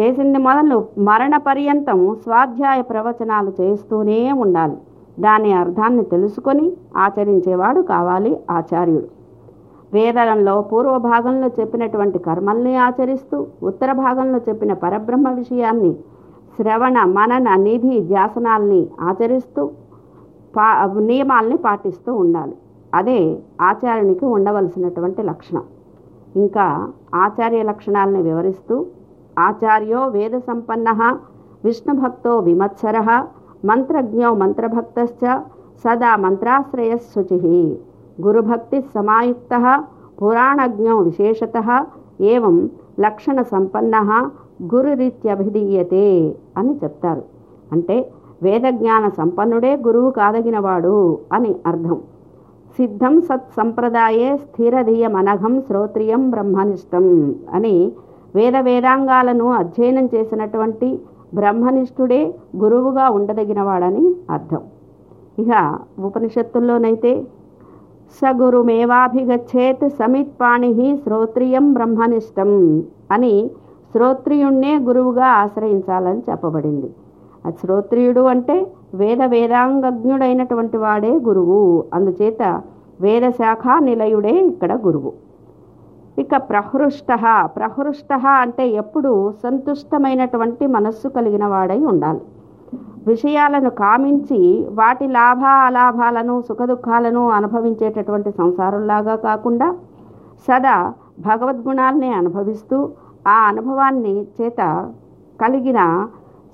చేసింది 0.00 0.38
మొదలు 0.38 0.88
మరణ 0.98 1.36
పర్యంతం 1.36 2.16
స్వాధ్యాయ 2.22 2.82
ప్రవచనాలు 2.82 3.52
చేస్తూనే 3.60 4.32
ఉండాలి. 4.32 4.76
దాని 5.20 5.52
అర్థాన్ని 5.52 6.04
తెలుసుకొని 6.04 6.72
ఆచరించేవాడు 6.96 7.80
కావాలి 7.80 8.40
ఆచార్యుడు. 8.50 9.13
వేదలంలో 9.94 10.54
పూర్వ 10.70 10.94
భాగంలో 11.10 11.48
చెప్పినటువంటి 11.58 12.18
కర్మల్ని 12.18 12.72
ఆచరిస్తూ 12.86 13.36
ఉత్తర 13.62 13.90
భాగంలో 14.04 14.38
చెప్పిన 14.48 14.72
పరబ్రహ్మ 14.84 15.28
విషయాన్ని 15.40 15.92
శ్రవణ 16.56 16.98
మనన 17.16 17.48
నిధి 17.62 17.96
ధ్యాసనాల్ని 18.10 18.82
ఆచరిస్తూ 19.00 19.62
పా 20.56 20.66
నియమాల్ని 21.08 21.56
పాటిస్తూ 21.66 22.10
ఉండాలి. 22.14 22.54
అదే 22.94 23.20
ఆచార్యునికి 23.68 24.24
ఉండవలసినటువంటి 24.34 25.22
లక్షణం. 25.30 25.64
ఇంకా 26.42 26.66
ఆచార్య 27.24 27.62
లక్షణాలని 27.70 28.20
వివరిస్తూ 28.28 28.76
ఆచార్యో 29.38 30.00
వేద 30.16 30.36
సంపన్న 30.48 30.88
విష్ణుభక్తో 31.64 32.32
విమత్సర 32.48 32.96
మంత్రజ్ఞో 33.70 34.30
మంత్రభక్తశ్చ 34.42 35.22
సదా 35.84 36.10
మంత్రాశ్రయశుచి 36.24 37.54
గురుభక్తి 38.20 38.80
సమాయుక్త 38.80 39.84
పురాణజ్ఞో 40.22 40.98
విశేషత 40.98 41.86
ఏవం 42.20 42.70
లక్షణ 43.00 43.42
సంపన్న 43.42 44.30
గురురీత్యభిధీయతే 44.74 46.34
అని 46.56 46.80
చెప్తారు. 46.84 47.22
అంటే 47.72 48.10
వేదజ్ఞాన 48.42 49.08
సంపన్నుడే 49.08 49.76
గురువు 49.76 50.10
కాదగినవాడు 50.10 51.18
అని 51.32 51.56
అర్థం. 51.66 52.02
సిద్ధం 52.76 53.20
సత్ 53.20 53.50
సంప్రదాయే 53.56 54.36
స్థిరధీయమనఘం 54.36 55.60
శ్రోత్రియం 55.60 56.30
బ్రహ్మనిష్టం 56.30 57.34
అని 57.52 57.92
వేద 58.34 58.56
వేదాంగాలను 58.56 59.50
అధ్యయనం 59.50 60.08
చేసినటువంటి 60.14 61.00
బ్రహ్మనిష్ఠుడే 61.34 62.34
గురువుగా 62.56 63.10
ఉండదగినవాడని 63.10 64.14
అర్థం. 64.30 64.60
ఇక 65.38 65.78
ఉపనిషత్తుల్లోనైతే 65.98 67.24
సగురుమేవాభిగచ్చేత్ 68.12 69.88
సమిత్పాణి 69.88 70.96
శ్రోత్రియం 71.04 71.72
బ్రహ్మనిష్టం 71.72 72.82
అని 73.10 73.50
శ్రోత్రియుణ్ణే 73.92 74.78
గురువుగా 74.78 75.26
ఆశ్రయించాలని 75.26 76.22
చెప్పబడింది. 76.30 76.90
ఆ 77.46 77.50
శ్రోత్రియుడు 77.50 78.20
అంటే 78.20 78.66
వేద 78.94 79.22
వేదాంగజ్ఞుడైనటువంటి 79.22 80.76
వాడే 80.76 81.12
గురువు. 81.28 81.84
అందుచేత 81.94 82.62
వేదశాఖ 83.00 83.62
నిలయుడే 83.80 84.34
ఇక్కడ 84.46 84.72
గురువు. 84.86 85.12
ఇక 86.18 86.36
ప్రహృష్ట 86.36 87.10
ప్రహృష్ట 87.44 88.12
అంటే 88.26 88.68
ఎప్పుడు 88.68 89.32
సంతుష్టమైనటువంటి 89.42 90.66
మనస్సు 90.66 91.08
కలిగిన 91.08 91.46
వాడై 91.46 91.78
ఉండాలి. 91.84 92.20
విషయాలను 93.06 93.70
కామించి 93.70 94.66
వాటి 94.72 95.06
లాభ 95.08 95.42
అలాభాలను 95.44 96.40
సుఖదుఖాలను 96.40 97.28
అనుభవించేటటువంటి 97.30 98.30
సంసారంలాగా 98.30 99.16
కాకుండా 99.16 99.68
సదా 100.48 100.92
భగవద్గుణాల్ని 101.20 102.12
అనుభవిస్తూ 102.12 102.78
ఆ 103.28 103.36
అనుభవాన్ని 103.48 104.14
చేత 104.22 104.90
కలిగిన 105.40 106.08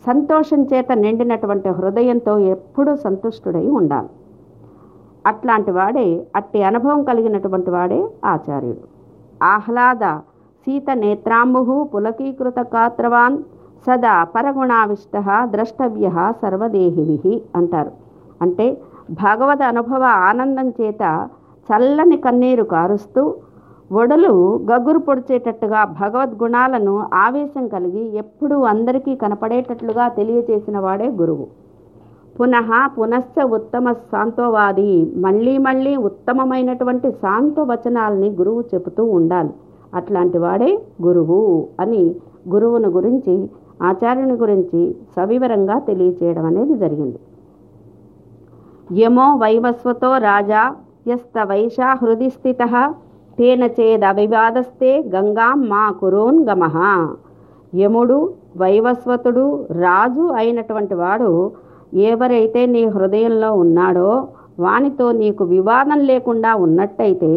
సంతోషం 0.07 0.63
చేత 0.63 0.93
నిండినటువంటి 0.93 1.69
హృదయంతో 1.69 2.39
ఎప్పుడూ 2.39 2.97
సంతుష్టుడై 2.97 3.67
ఉండాలి. 3.71 4.09
అట్లాంటి 5.27 5.71
వాడే 5.71 6.27
అట్టి 6.37 6.63
అనుభవం 6.63 7.03
కలిగినటువంటి 7.03 7.71
వాడే 7.71 8.01
ఆచార్యుడు. 8.25 8.83
ఆహ్లాద 9.45 10.05
సీత 10.65 10.91
నేత్రాంబు 10.95 11.85
పులకీకృత 11.95 12.61
కాత్రవాన్ 12.61 13.39
సదా 13.87 14.25
పరగుణావిష్ట 14.25 15.17
ద్రష్టవ్య 15.45 16.09
సర్వదేహివి 16.43 17.43
అంటారు. 17.57 17.93
అంటే 18.43 18.67
భగవద్ 19.23 19.63
అనుభవ 19.63 20.03
ఆనందం 20.29 20.69
చేత 20.81 21.03
చల్లని 21.69 22.17
కన్నీరు 22.17 22.65
కారుస్తూ 22.65 23.23
ఒడలు 23.93 24.33
గగురు 24.71 24.99
పొడిచేటట్టుగా 24.99 25.85
భగవద్గుణాలను 26.01 26.95
ఆవేశం 27.15 27.69
కలిగి 27.69 28.05
ఎప్పుడూ 28.17 28.61
అందరికీ 28.63 29.15
కనపడేటట్లుగా 29.15 30.09
తెలియచేసిన 30.09 30.79
వాడే 30.79 31.09
గురువు. 31.21 31.47
పునః 32.37 32.71
పునశ్చ 32.87 33.43
ఉత్తమ 33.57 33.93
శాంతోవాది 33.93 34.91
మళ్ళీ 35.17 35.59
మళ్ళీ 35.59 35.97
ఉత్తమమైనటువంటి 36.09 37.11
శాంతవచనాల్ని 37.23 38.31
గురువు 38.31 38.61
చెబుతూ 38.75 39.05
ఉండాలి. 39.05 39.53
అట్లాంటి 39.95 40.39
వాడే 40.39 40.71
గురువు 41.03 41.41
అని 41.81 42.03
గురువును 42.49 42.89
గురించి 42.89 43.35
ఆచార్యుని 43.81 44.37
గురించి 44.37 44.81
సవివరంగా 45.17 45.79
తెలియచేయడం 45.79 46.45
అనేది 46.45 46.75
జరిగింది. 46.75 47.19
యమో 48.99 49.27
వైవస్వతో 49.37 50.11
రాజా 50.19 50.63
యస్త 51.09 51.39
వైశా 51.45 51.89
హృది 52.03 52.29
స్థిత 52.31 52.63
తేన 53.39 53.65
చేదవివాదస్తే 53.79 54.91
గంగాం 55.15 55.59
మా 55.69 55.85
కురోన్ 56.01 56.41
గమహ 56.49 56.77
యముడు 57.75 58.19
వైవస్వతుడు 58.57 59.45
రాజు 59.71 60.25
అయినటువంటి 60.33 60.95
వాడు 60.95 61.31
ఎవరైతే 62.09 62.67
నీ 62.67 62.83
హృదయంలో 62.87 63.51
ఉన్నాడో 63.55 64.11
వానితో 64.59 65.07
నీకు 65.13 65.45
వివాదం 65.45 66.01
లేకుండా 66.01 66.51
ఉన్నట్టయితే 66.55 67.33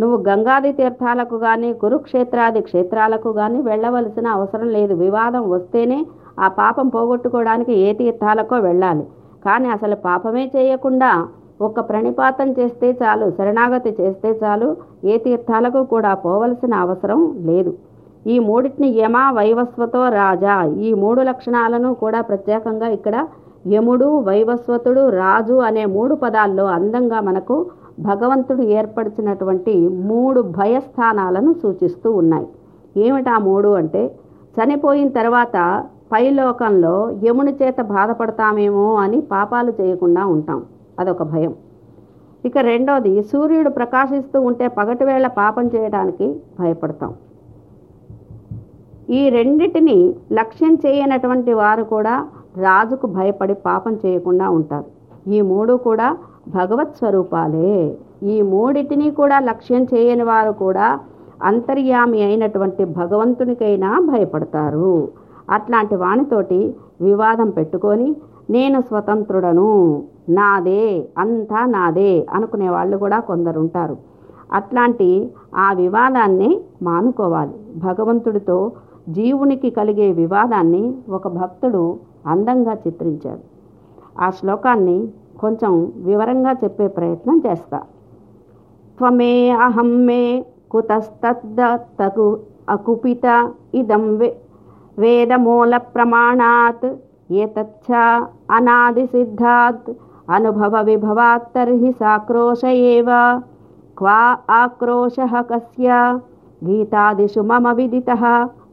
నువ్వు 0.00 0.16
గంగాది 0.28 0.70
తీర్థాలకు 0.78 1.36
కానీ 1.46 1.70
కురుక్షేత్రాది 1.82 2.60
క్షేత్రాలకు 2.68 3.30
కానీ 3.40 3.58
వెళ్ళవలసిన 3.70 4.26
అవసరం 4.36 4.68
లేదు. 4.76 4.94
వివాదం 5.04 5.44
వస్తేనే 5.54 5.98
ఆ 6.44 6.48
పాపం 6.60 6.86
పోగొట్టుకోవడానికి 6.94 7.72
ఏ 7.86 7.88
తీర్థాలకో 8.00 8.58
వెళ్ళాలి. 8.68 9.04
కానీ 9.46 9.68
అసలు 9.76 9.96
పాపమే 10.08 10.44
చేయకుండా 10.56 11.10
ఒక్క 11.66 11.80
ప్రణిపాతం 11.88 12.48
చేస్తే 12.58 12.88
చాలు 13.00 13.26
శరణాగతి 13.38 13.90
చేస్తే 14.00 14.30
చాలు 14.42 14.68
ఏ 15.12 15.16
తీర్థాలకు 15.26 15.80
కూడా 15.94 16.12
పోవలసిన 16.24 16.74
అవసరం 16.84 17.20
లేదు. 17.50 17.72
ఈ 18.32 18.36
మూడింటిని 18.48 18.88
యమ 19.02 19.16
వైవస్వతో 19.38 20.00
రాజా 20.20 20.56
ఈ 20.86 20.90
మూడు 21.02 21.20
లక్షణాలను 21.30 21.90
కూడా 22.02 22.20
ప్రత్యేకంగా 22.30 22.88
ఇక్కడ 22.96 23.16
యముడు 23.74 24.08
వైవస్వతుడు 24.28 25.02
రాజు 25.22 25.56
అనే 25.68 25.84
మూడు 25.96 26.14
పదాల్లో 26.22 26.64
అందంగా 26.76 27.18
మనకు 27.28 27.56
భగవంతుడు 28.00 28.62
ఏర్పరిచినటువంటి 28.62 29.88
మూడు 29.88 30.40
భయస్థానాలను 30.40 31.54
సూచిస్తూ 31.62 32.12
ఉన్నాయి. 32.12 32.46
ఏమిటా 32.96 33.38
మూడు 33.38 33.68
అంటే 33.68 34.14
చనిపోయిన 34.58 35.08
తర్వాత 35.08 35.84
పైలోకంలో 36.12 37.12
యముని 37.24 37.56
చేత 37.62 37.80
బాధపడతామేమో 37.80 38.94
అని 38.94 39.20
పాపాలు 39.20 39.72
చేయకుండా 39.80 40.26
ఉంటాం. 40.26 40.62
అదొక 40.98 41.22
భయం. 41.22 41.54
ఇక 42.44 42.58
రెండోది 42.58 43.22
సూర్యుడు 43.22 43.70
ప్రకాశిస్తూ 43.70 44.40
ఉంటే 44.40 44.68
పగటి 44.68 45.04
వేళ 45.04 45.26
పాపం 45.26 45.66
చేయడానికి 45.66 46.40
భయపడతాం. 46.60 47.14
ఈ 49.10 49.28
రెండిటిని 49.28 50.14
లక్ష్యం 50.32 50.78
చేయనటువంటి 50.86 51.52
వారు 51.52 51.84
కూడా 51.84 52.26
రాజుకు 52.56 53.06
భయపడి 53.06 53.54
పాపం 53.54 53.98
చేయకుండా 54.06 54.48
ఉంటారు. 54.48 54.84
ఈ 55.30 55.40
మూడు 55.40 55.74
కూడా 55.74 56.16
భగవత్ 56.48 56.96
స్వరూపాలే. 56.96 57.96
ఈ 58.22 58.42
మూడిటిని 58.42 59.10
కూడా 59.10 59.38
లక్ష్యం 59.40 59.84
చేయని 59.84 60.22
వారు 60.22 60.52
కూడా 60.52 60.98
అంతర్యామి 61.42 62.22
అయినటువంటి 62.22 62.84
భగవంతునికైనా 62.84 64.00
భయపడతారు. 64.00 65.08
అట్లాంటి 65.50 65.96
వానితోటి 65.96 66.74
వివాదం 67.00 67.50
పెట్టుకొని 67.50 68.16
నేను 68.50 68.80
స్వతంత్రుడను 68.80 70.02
నాదే 70.28 71.08
అంతా 71.18 71.66
నాదే 71.66 72.26
అనుకునే 72.32 72.68
వాళ్ళు 72.68 72.96
కూడా 72.96 73.20
కొందరు 73.20 73.60
ఉంటారు 73.60 73.96
అట్లాంటి 74.52 75.32
ఆ 75.56 75.72
వివాదాన్ని 75.72 76.60
మానుకోవాలి. 76.82 77.54
భగవంతుడితో 77.76 78.72
జీవునికి 79.08 79.70
కలిగే 79.70 80.12
వివాదాన్ని 80.12 80.94
ఒక 81.10 81.28
భక్తుడు 81.28 81.98
అందంగా 82.26 82.74
చిత్రించాడు. 82.74 83.40
ఆ 84.20 84.30
శ్లోకాన్ని 84.30 85.08
కొంచెం 85.42 85.72
వివరంగా 86.04 86.52
చెప్పే 86.62 86.86
ప్రయత్నం 86.96 87.36
చేస్తా. 87.46 87.78
త్వమే 88.98 89.34
అహం 89.66 89.90
మే 90.06 90.22
కుతస్తద్దు 90.72 92.26
అకుపిత 92.68 93.26
ఇదం 93.74 94.04
వే 94.18 94.28
వేదమూల 94.98 95.74
ప్రమాణాత్ 95.94 96.88
ఏతచ్చ 97.36 97.88
అనాది 98.50 99.04
సిద్ధాత్ 99.06 99.88
అనుభవ 100.28 100.74
విభవాత్ 100.82 101.48
తర్హి 101.54 101.90
సాక్రోశ 102.00 102.62
ఏవ 102.92 103.08
క్వా 103.98 104.20
ఆక్రోశ 104.58 105.16
కస్య 105.50 105.88
గీతాదిషు 106.62 107.42
మమ 107.42 107.68
విదిత 107.72 108.10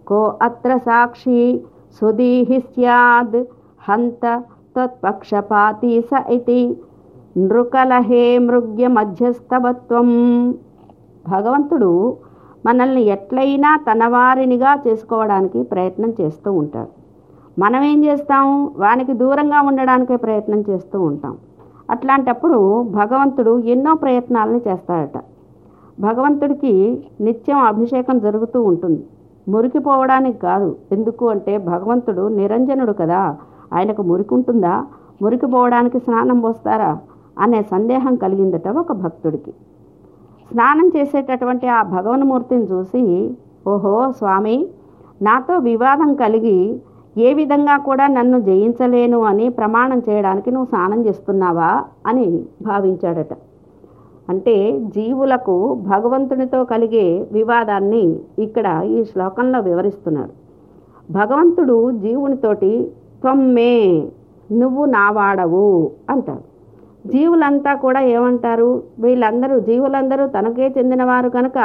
కో 0.03 0.21
అత్ర 0.41 0.71
సాక్షి 0.85 1.41
సుదీహి 1.97 2.59
స్యాద్ 2.67 3.39
హంత 3.81 4.23
తత్పక్షపాతి 4.75 6.01
స 6.01 6.23
ఇది 6.29 6.77
నృకలహే 7.38 8.38
మృగ్య 8.38 8.88
మధ్యస్థవత్వం 8.88 10.07
భగవంతుడు 11.27 12.17
మనల్ని 12.65 13.01
ఎట్లయినా 13.01 13.77
తనవారినిగా 13.77 14.83
చేసుకోవడానికి 14.88 15.63
ప్రయత్నం 15.63 16.13
చేస్తూ 16.21 16.51
ఉంటాడు. 16.51 16.91
మనం 17.59 17.83
ఏం 17.83 18.05
చేస్తాం? 18.05 18.71
వానికి 18.77 19.13
దూరంగా 19.13 19.61
ఉండడానికే 19.61 20.15
ప్రయత్నం 20.15 20.63
చేస్తూ 20.69 21.01
ఉంటాం. 21.01 21.38
అట్లాంటప్పుడు 21.89 22.59
భగవంతుడు 22.83 23.59
ఎన్నో 23.59 23.93
ప్రయత్నాలను 23.93 24.61
చేస్తాడట. 24.67 25.17
భగవంతుడికి 25.99 26.73
నిత్యం 27.21 27.57
అభిషేకం 27.57 28.19
జరుగుతూ 28.19 28.61
ఉంటుంది. 28.61 29.03
మురికిపోవడానికి 29.47 30.38
కాదు. 30.39 30.75
ఎందుకు 30.91 31.29
అంటే 31.29 31.58
భగవంతుడు 31.58 32.27
నిరంజనుడు 32.27 32.93
కదా. 32.93 33.21
ఆయనకు 33.73 34.01
మురికి 34.01 34.34
ఉంటుందా 34.34 34.86
మురికిపోవడానికి 35.21 35.99
స్నానం 35.99 36.41
పోస్తారా? 36.41 36.97
అనే 37.39 37.62
సందేహం 37.62 38.15
కలిగిందట 38.15 38.67
ఒక 38.67 38.91
భక్తుడికి. 38.91 39.51
స్నానం 40.51 40.91
చేసేటటువంటి 40.97 41.67
ఆ 41.67 41.82
భగవన్మూర్తిని 41.84 42.63
చూసి 42.63 43.36
ఓహో 43.67 44.12
స్వామి 44.12 44.67
నాతో 45.21 45.58
వివాదం 45.58 46.13
కలిగి 46.13 46.82
ఏ 47.17 47.34
విధంగా 47.34 47.77
కూడా 47.77 48.08
నన్ను 48.08 48.39
జయించలేను 48.39 49.19
అని 49.19 49.49
ప్రమాణం 49.49 50.01
చేయడానికి 50.10 50.51
నువ్వు 50.51 50.65
స్నానం 50.65 51.05
చేస్తున్నావా? 51.05 51.84
అని 52.05 52.45
భావించాడట. 52.62 53.34
అంటే 54.29 54.79
జీవులకు 54.79 55.73
భగవంతునితో 55.75 56.63
కలిగే 56.63 57.27
వివాదాన్ని 57.32 58.19
ఇక్కడ 58.39 58.82
ఈ 58.86 59.03
శ్లోకంలో 59.03 59.60
వివరిస్తున్నాడు 59.60 60.32
భగవంతుడు 61.12 61.91
జీవునితోటి 61.91 62.91
త్వమ్మే 63.21 63.73
నువ్వు 64.51 64.86
నావాడవు 64.86 65.91
అంటారు. 66.10 66.43
జీవులంతా 67.08 67.73
కూడా 67.73 68.01
ఏమంటారు? 68.15 68.69
వీళ్ళందరూ 68.99 69.60
జీవులందరూ 69.60 70.27
తనకే 70.27 70.65
చెందినవారు 70.77 71.29
కనుక 71.29 71.60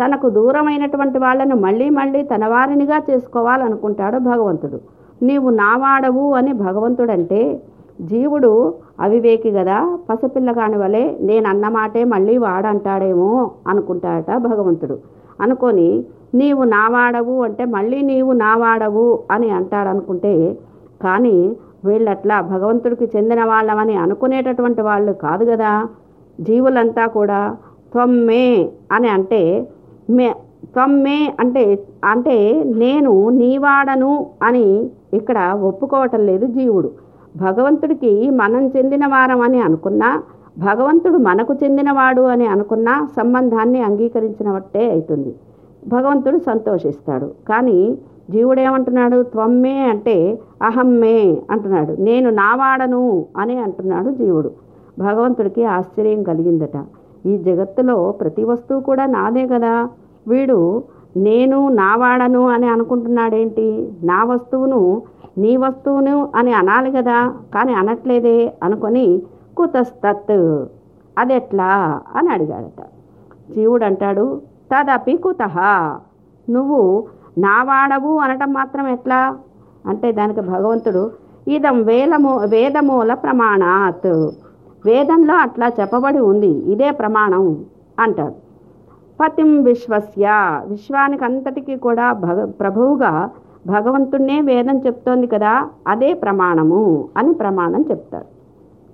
తనకు 0.00 0.26
దూరమైనటువంటి 0.30 1.18
వాళ్ళను 1.18 1.56
మళ్ళీ 1.56 1.90
మళ్ళీ 1.90 2.22
తన 2.22 2.46
వారినిగా 2.46 2.98
చేసుకోవాలనుకుంటాడు 3.10 4.18
భగవంతుడు. 4.18 4.78
నీవు 5.22 5.50
నావాడవు 5.50 6.24
అని 6.34 6.52
భగవంతుడంటే 6.52 7.40
జీవుడు 8.00 8.74
అవివేకి 9.00 9.50
కదా 9.50 9.98
పసిపిల్లగాని 10.08 10.76
వలె 10.76 11.04
నేను 11.20 11.46
అన్నమాటే 11.48 12.04
మళ్ళీ 12.04 12.38
వాడంటాడేమో 12.38 13.30
అనుకుంటాడట 13.66 14.30
భగవంతుడు. 14.36 14.96
అనుకొని 15.40 15.88
నీవు 16.34 16.62
నావాడవు 16.64 17.34
అంటే 17.42 17.64
మళ్ళీ 17.64 18.02
నీవు 18.02 18.32
నావాడవు 18.32 19.06
అని 19.30 19.50
అంటాడనుకుంటే 19.50 20.32
కానీ 21.00 21.36
వీళ్ళట్లా 21.86 22.36
భగవంతుడికి 22.52 23.06
చెందిన 23.14 23.40
వాళ్ళమని 23.44 23.94
అనుకునేటటువంటి 24.04 24.82
వాళ్ళు 24.82 25.12
కాదు 25.26 25.44
కదా 25.50 25.72
జీవులంతా 26.38 27.04
కూడా 27.18 27.40
త్వమ్మే 27.92 28.46
అని 28.96 29.08
అంటే 29.08 29.42
మే 30.16 30.26
త్వమ్మే 30.74 31.18
అంటే 31.42 31.62
అంటే 32.12 32.36
నేను 32.82 33.12
నీవాడను 33.40 34.12
అని 34.42 34.66
ఇక్కడ 35.18 35.38
ఒప్పుకోవటం 35.68 36.22
లేదు 36.30 36.46
జీవుడు. 36.56 36.90
భగవంతుడికి 37.34 38.12
మనం 38.40 38.62
చెందిన 38.74 39.04
వారం 39.06 39.40
అని 39.46 39.58
అనుకున్నా 39.66 40.10
భగవంతుడు 40.58 41.18
మనకు 41.28 41.52
చెందినవాడు 41.62 42.22
అని 42.34 42.46
అనుకున్నా 42.54 42.94
సంబంధాన్ని 43.16 43.80
అంగీకరించినట్టే 43.88 44.84
అవుతుంది 44.92 45.32
భగవంతుడు 45.94 46.38
సంతోషిస్తాడు. 46.50 47.28
కానీ 47.48 47.78
జీవుడేమంటున్నాడు? 48.30 49.22
త్వమ్మే 49.22 49.78
అంటే 49.78 50.38
అహమ్మే 50.62 51.42
అంటున్నాడు. 51.50 51.92
నేను 51.92 52.30
నావాడను 52.30 53.26
అని 53.36 53.58
అంటున్నాడు 53.58 54.10
జీవుడు. 54.10 54.50
భగవంతుడికి 54.98 55.64
ఆశ్చర్యం 55.64 56.22
కలిగిందట. 56.22 56.84
ఈ 57.26 57.38
జగత్తులో 57.38 58.12
ప్రతి 58.12 58.44
వస్తువు 58.44 58.80
కూడా 58.80 59.06
నాదే 59.06 59.46
కదా? 59.46 59.88
వీడు 60.28 60.84
నేను 61.16 61.68
నావాడను 61.68 62.48
అని 62.48 62.68
అనుకుంటున్నాడేంటి? 62.68 63.92
నా 64.04 64.24
వస్తువును 64.24 65.02
నీ 65.38 65.56
వస్తువును 65.56 66.32
అని 66.36 66.52
అనాలి 66.52 66.90
కదా? 66.90 67.34
కానీ 67.54 67.72
అనట్లేదే 67.72 68.52
అనుకొని 68.62 69.22
కుతస్తత్. 69.56 70.64
అదెట్లా? 71.18 72.00
అని 72.16 72.28
అడిగాడట. 72.28 72.82
జీవుడు 73.52 73.84
అంటాడు 73.84 74.40
తదపి 74.74 75.16
కుత. 75.16 75.42
నువ్వు 76.50 77.04
నావాడవు 77.38 78.18
అనటం 78.18 78.52
మాత్రం 78.52 78.88
ఎట్లా? 78.88 79.36
అంటే 79.86 80.12
దానికి 80.12 80.40
భగవంతుడు 80.40 81.10
ఇదం 81.48 81.82
వేలమూ 81.82 82.36
వేదమూల 82.36 83.14
ప్రమాణాత్. 83.14 84.30
వేదంలో 84.84 85.34
అట్లా 85.34 85.68
చెప్పబడి 85.80 86.18
ఉంది. 86.18 86.46
ఇదే 86.46 86.90
ప్రమాణం 86.90 87.64
అంటాడు. 87.98 88.34
పతిం 89.20 89.62
విశ్వస్య. 89.62 90.28
విశ్వానికి 90.66 91.24
అంతటికీ 91.24 91.76
కూడా 91.76 92.12
భగ 92.12 92.44
ప్రభువుగా 92.44 93.30
భగవంతుణ్ణే 93.66 94.40
వేదం 94.40 94.78
చెప్తోంది 94.78 95.26
కదా 95.26 95.68
అదే 95.86 96.12
ప్రమాణము 96.12 97.08
అని 97.16 97.34
ప్రమాణం 97.34 97.84
చెప్తాడు. 97.90 98.36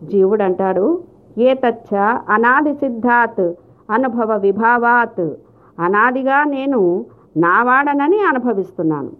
జీవుడు 0.06 0.42
అంటాడు 0.42 1.00
ఏ 1.38 1.54
తచ్చ 1.54 1.96
అనాది 2.28 2.74
సిద్ధాత్ 2.74 3.52
అనుభవ 3.90 4.36
విభావాత్. 4.36 5.30
అనాదిగా 5.78 6.44
నేను 6.44 7.04
నావాడనని 7.36 8.20
అనుభవిస్తున్నాను. 8.20 9.10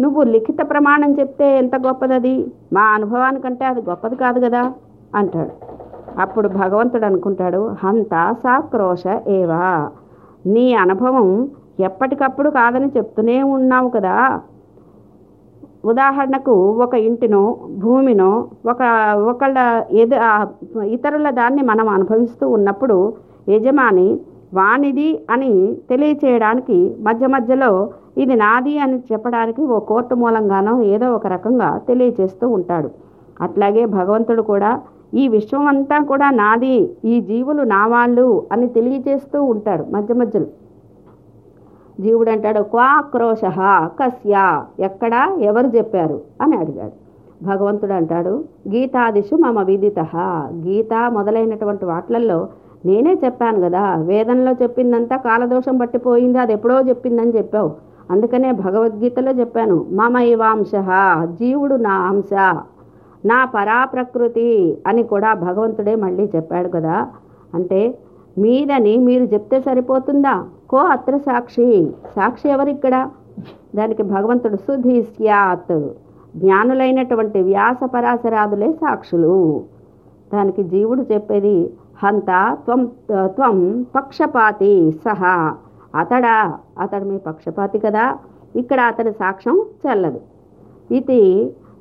నువ్వు 0.00 0.22
లిఖిత 0.22 0.56
ప్రమాణం 0.70 1.12
చెప్తే 1.20 1.58
ఎంత 1.58 1.76
గొప్పదది? 1.76 2.52
మా 2.72 2.80
అనుభవానికంటే 2.80 3.64
అది 3.64 3.80
గొప్పది 3.80 4.16
కాదు 4.16 4.40
కదా? 4.40 4.72
అంటాడు. 5.14 5.50
అప్పుడు 6.20 6.48
భగవంతుడు 6.48 7.04
అనుకుంటాడు 7.04 7.74
హంత 7.84 8.34
సాక్రోష 8.42 9.06
ఏవా? 9.28 9.90
నీ 10.46 10.74
అనుభవం 10.74 11.48
ఎప్పటికప్పుడు 11.80 12.50
కాదని 12.50 12.86
చెప్తూనే 12.96 13.42
ఉన్నావు 13.42 13.88
కదా? 13.88 14.40
ఉదాహరణకు 15.84 16.52
ఒక 16.70 16.94
ఇంటినో 16.94 17.58
భూమినో 17.78 18.48
ఒక 18.66 18.82
ఒకళ్ళ 19.28 19.84
ఎదు 19.90 20.14
ఇతరుల 20.82 21.30
దాన్ని 21.30 21.62
మనం 21.62 21.88
అనుభవిస్తూ 21.88 22.48
ఉన్నప్పుడు 22.48 23.14
యజమాని 23.48 24.20
వానిది 24.54 25.26
అని 25.30 25.76
తెలియచేయడానికి 25.90 26.96
మధ్య 27.00 27.26
మధ్యలో 27.26 27.90
ఇది 28.18 28.34
నాది 28.34 28.78
అని 28.78 28.98
చెప్పడానికి 28.98 29.62
ఓ 29.62 29.78
కోర్టు 29.78 30.14
మూలంగానో 30.14 30.82
ఏదో 30.82 31.12
ఒక 31.14 31.26
రకంగా 31.26 31.78
తెలియచేస్తూ 31.78 32.48
ఉంటాడు. 32.48 32.90
అట్లాగే 33.40 33.86
భగవంతుడు 33.86 34.42
కూడా 34.42 34.80
ఈ 35.14 35.28
విశ్వం 35.28 35.66
అంతా 35.66 35.98
కూడా 35.98 36.30
నాది 36.30 36.96
ఈ 37.04 37.20
జీవులు 37.20 37.62
నా 37.62 37.86
వాళ్ళు 37.86 38.46
అని 38.52 38.66
తెలియచేస్తూ 38.66 39.42
ఉంటాడు 39.42 39.84
మధ్య 39.90 40.14
మధ్యలో. 40.14 40.46
జీవుడు 42.00 42.30
అంటాడు 42.30 42.60
క్వాక్రోశ 42.60 43.40
కస్యా 44.02 44.66
ఎక్కడా 44.80 45.36
ఎవరు 45.40 45.66
చెప్పారు? 45.66 46.20
అని 46.42 46.56
అడిగాడు. 46.56 47.06
భగవంతుడు 47.44 47.92
అంటాడు 47.92 48.44
గీతాదిషు 48.68 49.36
మమ 49.36 49.62
విదిత. 49.62 50.00
గీత 50.52 51.10
మొదలైనటువంటి 51.10 51.84
వాట్లల్లో 51.84 52.48
నేనే 52.86 53.12
చెప్పాను 53.24 53.60
కదా 53.60 53.94
వేదంలో 53.94 54.52
చెప్పిందంతా 54.62 55.16
కాలదోషం 55.16 55.76
పట్టిపోయింది 55.76 56.38
అది 56.38 56.52
ఎప్పుడో 56.52 56.80
చెప్పిందని 56.80 57.36
చెప్పావు. 57.36 57.70
అందుకనే 58.10 58.52
భగవద్గీతలో 58.52 59.32
చెప్పాను 59.32 59.76
మమ 59.90 60.16
ఇవాంశ 60.16 60.72
జీవుడు 61.38 61.74
నా 61.74 61.94
అంశ 62.08 62.32
నా 63.24 63.44
పరాప్రకృతి 63.44 64.78
అని 64.86 65.02
కూడా 65.02 65.34
భగవంతుడే 65.34 65.94
మళ్ళీ 65.94 66.24
చెప్పాడు 66.36 66.68
కదా. 66.68 66.96
అంటే 67.54 67.98
మీదని 68.38 68.96
మీరు 68.98 69.24
చెప్తే 69.24 69.60
సరిపోతుందా? 69.60 70.34
కో 70.70 70.76
అత్ర 70.76 71.16
సాక్షి? 71.16 71.68
సాక్షి 72.16 72.48
ఎవరిక్కడ? 72.48 73.08
దానికి 73.74 74.02
భగవంతుడు 74.02 74.56
సుధీ 74.56 75.02
స్యాత్. 75.02 75.76
జ్ఞానులైనటువంటి 76.36 77.40
వ్యాస 77.42 77.80
పరాశరాదులే 77.94 78.72
సాక్షులు. 78.72 79.34
దానికి 80.34 80.62
జీవుడు 80.62 81.02
చెప్పేది 81.12 81.56
హంత 81.98 82.30
త్వం 82.64 82.80
త్వం 83.34 83.58
పక్షపాతి 83.94 84.72
సహా 85.04 85.34
అతడా 85.94 86.36
అతడు 86.78 87.04
మీ 87.04 87.18
పక్షపాతి 87.26 87.78
కదా 87.78 88.04
ఇక్కడ 88.54 88.80
అతడి 88.86 89.12
సాక్ష్యం 89.20 89.56
చెల్లదు 89.82 90.20
ఇది 90.90 91.22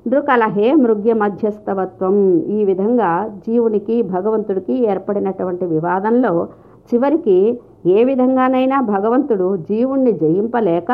నృకలహే 0.05 0.67
మృగ్య 0.75 1.11
మధ్యస్థవత్వం 1.15 2.15
ఈ 2.49 2.59
విధంగా 2.65 3.11
జీవునికి 3.45 3.95
భగవంతుడికి 4.11 4.75
ఏర్పడినటువంటి 4.85 5.65
వివాదంలో 5.67 6.33
చివరికి 6.89 7.37
ఏ 7.87 8.01
విధంగానైనా 8.03 8.77
భగవంతుడు 8.89 9.47
జీవుణ్ణి 9.67 10.13
జయింపలేక 10.19 10.91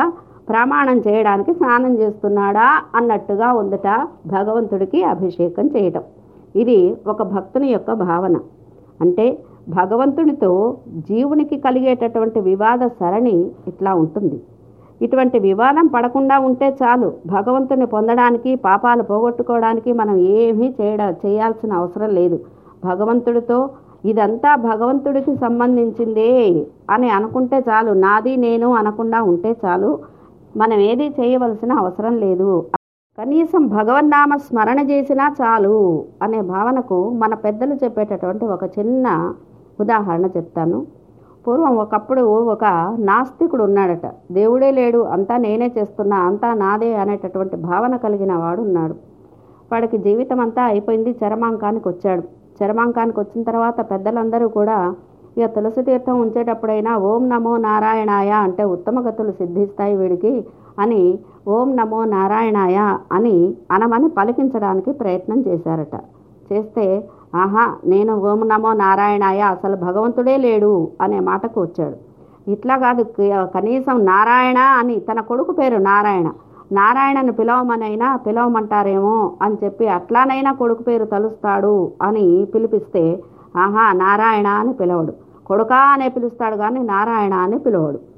ప్రమాణం 0.48 0.98
చేయడానికి 0.98 1.52
స్నానం 1.52 1.92
చేస్తున్నాడా 1.98 2.68
అన్నట్టుగా 2.94 3.48
ఉందట 3.52 3.88
భగవంతుడికి 4.26 5.00
అభిషేకం 5.04 5.66
చేయటం 5.66 6.04
ఇది 6.54 6.78
ఒక 7.06 7.22
భక్తుని 7.28 7.68
యొక్క 7.68 7.92
భావన 8.02 8.36
అంటే 9.02 9.26
భగవంతుడితో 9.78 10.50
జీవునికి 11.08 11.56
కలిగేటటువంటి 11.66 12.38
వివాద 12.48 12.82
సరణి 13.00 13.36
ఇట్లా 13.70 13.92
ఉంటుంది. 14.02 14.38
ఇటువంటి 15.00 15.38
వివాదం 15.46 15.86
పడకుండా 15.94 16.36
ఉంటే 16.48 16.66
చాలు 16.80 17.08
భగవంతుని 17.36 17.86
పొందడానికి 17.94 18.50
పాపాలు 18.66 19.04
పోగొట్టుకోవడానికి 19.10 19.90
మనం 20.00 20.16
ఏమీ 20.40 20.68
చేయడ 20.78 21.02
చేయాల్సిన 21.24 21.72
అవసరం 21.80 22.10
లేదు. 22.18 22.38
భగవంతుడితో 22.84 23.58
ఇదంతా 24.10 24.50
భగవంతుడికి 24.68 25.32
సంబంధించిందే 25.44 26.30
అని 26.94 27.08
అనుకుంటే 27.18 27.58
చాలు 27.68 27.92
నాది 28.04 28.34
నేను 28.46 28.68
అనకుండా 28.80 29.18
ఉంటే 29.32 29.52
చాలు 29.64 29.90
మనం 30.60 30.78
ఏది 30.90 31.06
చేయవలసిన 31.18 31.72
అవసరం 31.82 32.14
లేదు. 32.24 32.50
కనీసం 33.18 33.62
భగవన్నామ 33.68 34.36
స్మరణ 34.36 34.80
చేసినా 34.90 35.24
చాలు 35.40 35.72
అనే 36.22 36.38
భావనకు 36.42 36.98
మన 37.22 37.32
పెద్దలు 37.34 37.74
చెప్పేటటువంటి 37.74 38.44
ఒక 38.44 38.64
చిన్న 38.76 39.34
ఉదాహరణ 39.80 40.26
చెప్తాను. 40.36 40.78
పూర్వం 41.46 41.74
ఒకప్పుడు 41.76 42.22
ఒక 42.54 42.64
నాస్తికుడు 43.08 43.62
ఉన్నాడట. 43.64 44.06
దేవుడే 44.30 44.70
లేడు 44.70 45.00
అంతా 45.16 45.36
నేనే 45.36 45.68
చేస్తున్నా 45.78 46.18
అంతా 46.28 46.54
నాదే 46.54 46.90
అనేటటువంటి 46.94 47.56
భావన 47.68 47.96
కలిగిన 47.96 48.32
వాడు 48.34 48.62
ఉన్నాడు. 48.62 48.96
వాడికి 49.72 49.98
జీవితం 49.98 50.40
అంతా 50.40 50.64
అయిపోయింది 50.64 51.12
చరమాంకానికి 51.22 51.88
వచ్చాడు. 51.88 52.24
చరమాంకానికి 52.60 53.20
వచ్చిన 53.20 53.42
తర్వాత 53.42 53.80
పెద్దలందరూ 53.90 54.48
కూడా 54.58 54.78
ఇక 55.38 55.46
తులసి 55.46 55.82
తీర్థం 55.82 56.16
ఉంచేటప్పుడైనా 56.20 56.94
ఓం 57.10 57.28
నమో 57.28 57.52
నారాయణాయ 57.56 58.30
అంటే 58.46 58.64
ఉత్తమగతులు 58.74 59.32
సిద్ధిస్తాయి 59.32 59.94
వీడికి 59.96 60.34
అని 60.78 61.02
ఓం 61.48 61.76
నమో 61.76 62.04
నారాయణాయ 62.04 62.78
అని 63.12 63.54
అనమని 63.70 64.08
పలికించడానికి 64.08 64.92
ప్రయత్నం 64.92 65.38
చేశారట. 65.40 65.94
చేస్తే 66.52 67.08
ఆహా 67.34 67.64
నేను 67.84 68.12
ఓం 68.30 68.40
నమో 68.48 68.72
నారాయణాయ 68.72 69.40
అసలు 69.54 69.76
భగవంతుడే 69.76 70.36
లేడు 70.36 70.90
అనే 71.00 71.20
మాటకు 71.20 71.60
వచ్చాడు. 71.60 71.96
ఇట్లా 72.50 72.76
కాదు 72.76 73.02
కనీసం 73.54 74.04
నారాయణ 74.04 74.58
అని 74.58 75.00
తన 75.00 75.20
కొడుకు 75.20 75.52
పేరు 75.52 75.76
నారాయణ. 75.76 76.28
నారాయణను 76.72 77.32
పిలవమనైనా 77.32 78.16
పిలవమంటారేమో 78.16 79.16
అని 79.42 79.56
చెప్పి 79.64 79.88
అట్లానైనా 79.88 80.52
కొడుకు 80.52 80.82
పేరు 80.82 81.04
తలుస్తాడు 81.04 81.92
అని 82.02 82.46
పిలిపిస్తే 82.54 83.22
ఆహా 83.56 83.92
నారాయణ 83.92 84.46
అని 84.46 84.72
పిలవడు. 84.72 85.12
కొడుకా 85.46 85.76
అనే 85.76 86.08
పిలుస్తాడు 86.08 86.56
కానీ 86.56 86.80
నారాయణ 86.82 87.34
అని 87.34 87.58
పిలవడు. 87.58 88.11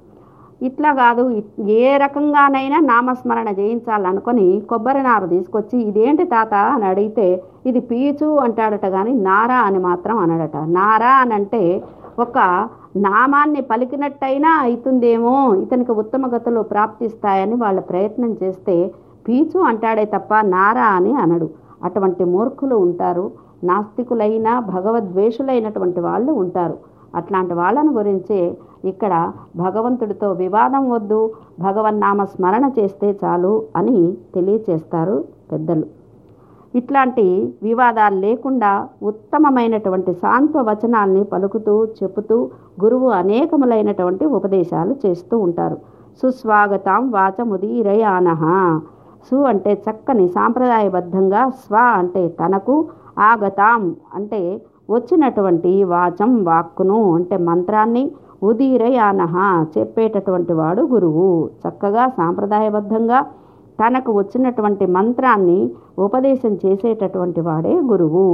ఇట్లా 0.63 0.93
కాదు. 0.93 1.43
ఏ 1.69 1.97
రకంగానైనా 1.97 2.81
నామస్మరణ 2.81 3.49
చేయించాలనుకొని 3.49 4.63
కొబ్బరి 4.69 5.03
నార 5.03 5.25
తీసుకొచ్చి 5.25 5.83
ఇదేంటి 5.83 6.25
తాత? 6.25 6.55
అని 6.55 6.85
అడిగితే 6.85 7.43
ఇది 7.67 7.81
పీచు 7.81 8.37
అంటాడట 8.39 8.87
కానీ 8.87 9.13
నారా 9.13 9.57
అని 9.57 9.79
మాత్రం 9.79 10.19
అనడట. 10.19 10.57
నారా 10.57 11.11
అని 11.21 11.35
అంటే 11.35 11.83
ఒక 12.19 12.69
నామాన్ని 12.97 13.61
పలికినట్టయినా 13.61 14.49
అవుతుందేమో 14.63 15.55
ఇతనికి 15.55 15.93
ఉత్తమ 15.93 16.37
గతులు 16.37 16.61
ప్రాప్తిస్తాయని 16.63 17.55
వాళ్ళ 17.55 17.81
ప్రయత్నం 17.81 18.37
చేస్తే 18.43 18.95
పీచు 19.29 19.61
అంటాడే 19.61 20.05
తప్ప 20.05 20.41
నారా 20.41 20.85
అని 20.85 21.15
అనడు. 21.15 21.51
అటువంటి 21.85 22.25
మూర్ఖులు 22.25 22.77
ఉంటారు. 22.77 23.31
నాస్తికులైన 23.65 24.59
భగవద్వేషులైనటువంటి 24.59 26.01
వాళ్ళు 26.01 26.33
ఉంటారు. 26.33 26.94
అట్లాంటి 27.15 27.55
వాళ్ళని 27.55 27.93
గురించి 27.93 28.39
ఇక్కడ 28.85 29.15
భగవంతుడితో 29.57 30.29
వివాదం 30.43 30.85
వద్దు 30.91 31.21
భగవన్నామ 31.61 32.25
స్మరణ 32.25 32.65
చేస్తే 32.79 33.11
చాలు 33.23 33.53
అని 33.77 33.99
తెలియచేస్తారు 34.35 35.17
పెద్దలు. 35.53 35.87
ఇట్లాంటి 36.75 37.25
వివాదాలు 37.63 38.17
లేకుండా 38.19 38.71
ఉత్తమమైనటువంటి 39.03 40.13
సాంత్వ 40.15 40.63
వచనాల్ని 40.63 41.25
పలుకుతూ 41.25 41.75
చెబుతూ 41.99 42.37
గురువు 42.85 43.09
అనేకములైనటువంటి 43.21 44.25
ఉపదేశాలు 44.39 44.95
చేస్తూ 45.05 45.39
ఉంటారు. 45.39 45.77
సుస్వాగతం 46.23 47.03
వాచముదీరయానః. 47.11 48.43
సు 49.29 49.37
అంటే 49.51 49.73
చక్కని 49.85 50.27
సాంప్రదాయబద్ధంగా 50.29 51.43
స్వ 51.61 51.75
అంటే 52.01 52.23
తనకు 52.41 52.75
ఆగతాం 53.29 53.83
అంటే 54.15 54.41
వచ్చినటువంటి 54.89 55.73
వాచం 55.85 56.33
వాక్కును 56.45 56.99
అంటే 57.15 57.37
మంత్రాన్ని 57.49 58.05
ఉదీరయానహ 58.43 59.35
చెప్పేటటువంటి 59.75 60.53
వాడు 60.53 60.83
గురువు. 60.93 61.29
చక్కగా 61.63 62.05
సాంప్రదాయబద్ధంగా 62.19 63.21
తనకు 63.81 64.11
వచ్చినటువంటి 64.13 64.87
మంత్రాన్ని 64.97 65.61
ఉపదేశం 65.99 66.53
చేసేటటువంటి 66.65 67.41
వాడే 67.41 67.75
గురువు. 67.91 68.27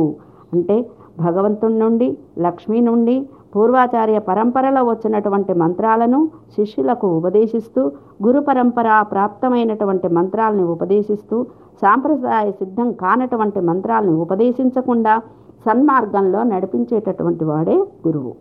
అంటే 0.53 0.77
భగవంతుడి 1.21 1.77
నుండి 1.79 2.09
లక్ష్మి 2.39 2.81
నుండి 2.81 3.17
పూర్వాచార్య 3.55 4.19
పరంపరలో 4.29 4.83
వచ్చినటువంటి 4.85 5.53
మంత్రాలను 5.55 6.19
శిష్యులకు 6.57 7.07
ఉపదేశిస్తూ 7.19 7.83
గురు 8.25 8.41
పరంపర 8.41 8.89
ప్రాప్తమైనటువంటి 9.13 10.09
మంత్రాలను 10.19 10.65
ఉపదేశిస్తూ 10.75 11.37
సాంప్రదాయ 11.83 12.49
సిద్ధం 12.61 12.89
కానటువంటి 13.03 13.61
మంత్రాలను 13.61 14.15
ఉపదేశించకుండా 14.23 15.15
సన్మార్గంలో 15.67 16.43
నడిపించేటటువంటి 16.43 17.45
వాడే 17.45 17.77
గురువు. 18.07 18.33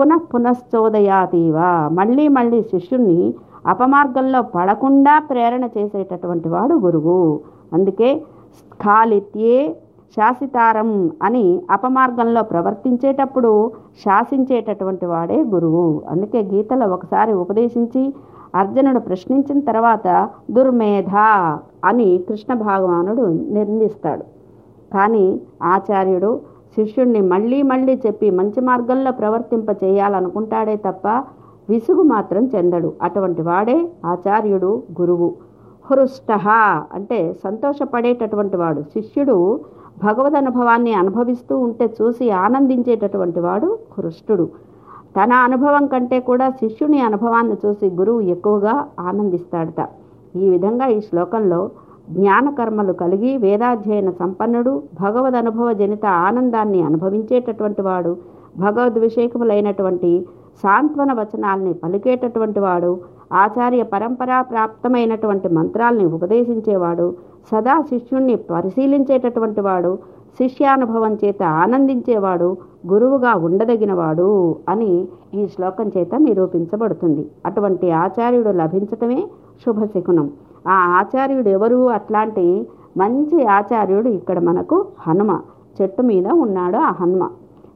పునః 0.00 0.18
పునశ్చోదయాతీవ. 0.34 1.58
మళ్ళీ 1.92 2.28
మళ్ళీ 2.28 2.62
శిష్యుణ్ణి 2.62 3.34
అపమార్గంలో 3.66 4.42
పడకుండా 4.42 5.18
ప్రేరణ 5.30 5.64
చేసేటటువంటి 5.78 6.48
వాడు 6.48 6.74
గురువు. 6.74 7.40
అందుకే 7.72 8.22
స్ఖాలిత్యే 8.58 9.76
శాసితారం 10.16 11.10
అని 11.22 11.62
అపమార్గంలో 11.70 12.42
ప్రవర్తించేటప్పుడు 12.42 13.72
శాసించేటటువంటి 14.04 15.06
వాడే 15.06 15.42
గురువు. 15.54 16.02
అందుకే 16.08 16.42
గీతలో 16.52 16.86
ఒకసారి 16.86 17.32
ఉపదేశించి 17.32 18.14
అర్జునుడు 18.54 18.98
ప్రశ్నించిన 18.98 19.60
తర్వాత 19.60 20.28
దుర్మేధ 20.50 21.14
అని 21.84 22.24
కృష్ణ 22.28 22.54
భగవానుడు 22.54 23.22
నిర్ణయిస్తాడు. 23.52 24.24
కానీ 24.94 25.40
ఆచార్యుడు 25.62 26.40
శిష్యుణ్ణి 26.76 27.20
మళ్ళీ 27.20 27.62
మళ్ళీ 27.62 27.94
చెప్పి 28.06 28.30
మంచి 28.30 28.60
మార్గంలో 28.60 29.12
ప్రవర్తింప 29.12 29.70
చేయాలనుకుంటాడే 29.84 30.76
తప్ప 30.76 31.08
విసుగు 31.70 32.02
మాత్రం 32.02 32.44
చెందడు. 32.54 32.92
అటువంటి 33.02 33.42
వాడే 33.42 33.76
ఆచార్యుడు 34.06 34.82
గురువు. 35.00 35.34
హృష్ట 35.90 36.32
అంటే 36.92 37.18
సంతోషపడేటటువంటి 37.44 38.56
వాడు. 38.56 38.82
శిష్యుడు 38.82 39.60
భగవద్ 40.02 40.34
అనుభవాన్ని 40.34 40.92
అనుభవిస్తూ 40.92 41.58
ఉంటే 41.58 41.86
చూసి 42.02 42.30
ఆనందించేటటువంటి 42.30 43.40
వాడు 43.40 43.78
హృష్టుడు. 43.98 44.48
తన 45.16 45.32
అనుభవం 45.32 45.86
కంటే 45.86 46.20
కూడా 46.20 46.50
శిష్యుని 46.50 47.00
అనుభవాన్ని 47.00 47.56
చూసి 47.66 47.86
గురువు 47.90 48.20
ఎక్కువగా 48.20 48.86
ఆనందిస్తాడట. 49.00 49.80
ఈ 50.36 50.50
విధంగా 50.50 50.86
ఈ 50.86 51.00
శ్లోకంలో 51.00 51.70
జ్ఞానకర్మలు 52.08 52.92
కలిగి 52.92 53.36
వేదాధ్యయన 53.36 54.10
సంపన్నుడు 54.10 54.82
భగవద్ 55.00 55.34
అనుభవ 55.34 55.72
జనిత 55.72 56.06
ఆనందాన్ని 56.06 56.82
అనుభవించేటటువంటి 56.82 57.82
వాడు 57.82 58.16
భగవద్విషేకములైనటువంటి 58.58 60.26
సాంత్వన 60.62 61.12
వచనాల్ని 61.12 61.72
పలికేటటువంటి 61.72 62.60
వాడు 62.60 62.90
ఆచార్య 63.32 63.82
పరంపరా 63.82 64.42
ప్రాప్తమైనటువంటి 64.42 65.48
మంత్రాల్ని 65.48 66.04
ఉపదేశించేవాడు 66.04 67.06
సదా 67.52 67.80
శిష్యుణ్ణి 67.90 68.36
పరిశీలించేటటువంటి 68.36 69.60
వాడు 69.60 69.98
శిష్యానుభవం 70.38 71.14
చేత 71.14 71.42
ఆనందించేవాడు 71.42 72.56
గురువుగా 72.86 73.34
ఉండదగినవాడు 73.34 74.28
అని 74.68 74.92
ఈ 75.34 75.46
శ్లోకం 75.46 75.88
చేత 75.96 76.14
నిరూపించబడుతుంది. 76.14 77.30
అటువంటి 77.46 77.90
ఆచార్యుడు 77.90 78.50
లభించటమే 78.50 79.24
శుభశకునం. 79.66 80.30
ఆ 80.68 80.72
ఆచార్యుడు 80.72 81.48
ఎవరు? 81.48 81.88
అట్లాంటి 81.88 82.68
మంచి 82.96 83.46
ఆచార్యుడు 83.46 84.08
ఇక్కడ 84.08 84.38
మనకు 84.38 84.86
హనుమ. 85.00 85.40
చెట్టు 85.80 86.02
మీద 86.02 86.26
ఉన్నాడు 86.26 86.76
ఆ 86.76 86.90
హనుమ. 86.90 87.30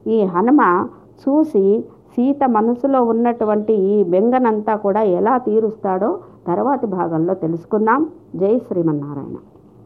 ఈ 0.07 0.23
హనుమ 0.23 0.87
చూసి 1.23 1.85
సీత 2.11 2.43
మనసులో 2.47 3.03
ఉన్నటువంటి 3.03 3.73
ఈ 3.73 4.03
బెంగనంతా 4.03 4.75
కూడా 4.75 5.01
ఎలా 5.01 5.37
తీరుస్తాడో 5.37 6.19
తర్వాతి 6.47 6.87
భాగంలో 6.87 7.33
తెలుసుకుందాం. 7.33 8.09
జై 8.35 8.59
శ్రీమన్నారాయణ. 8.67 9.35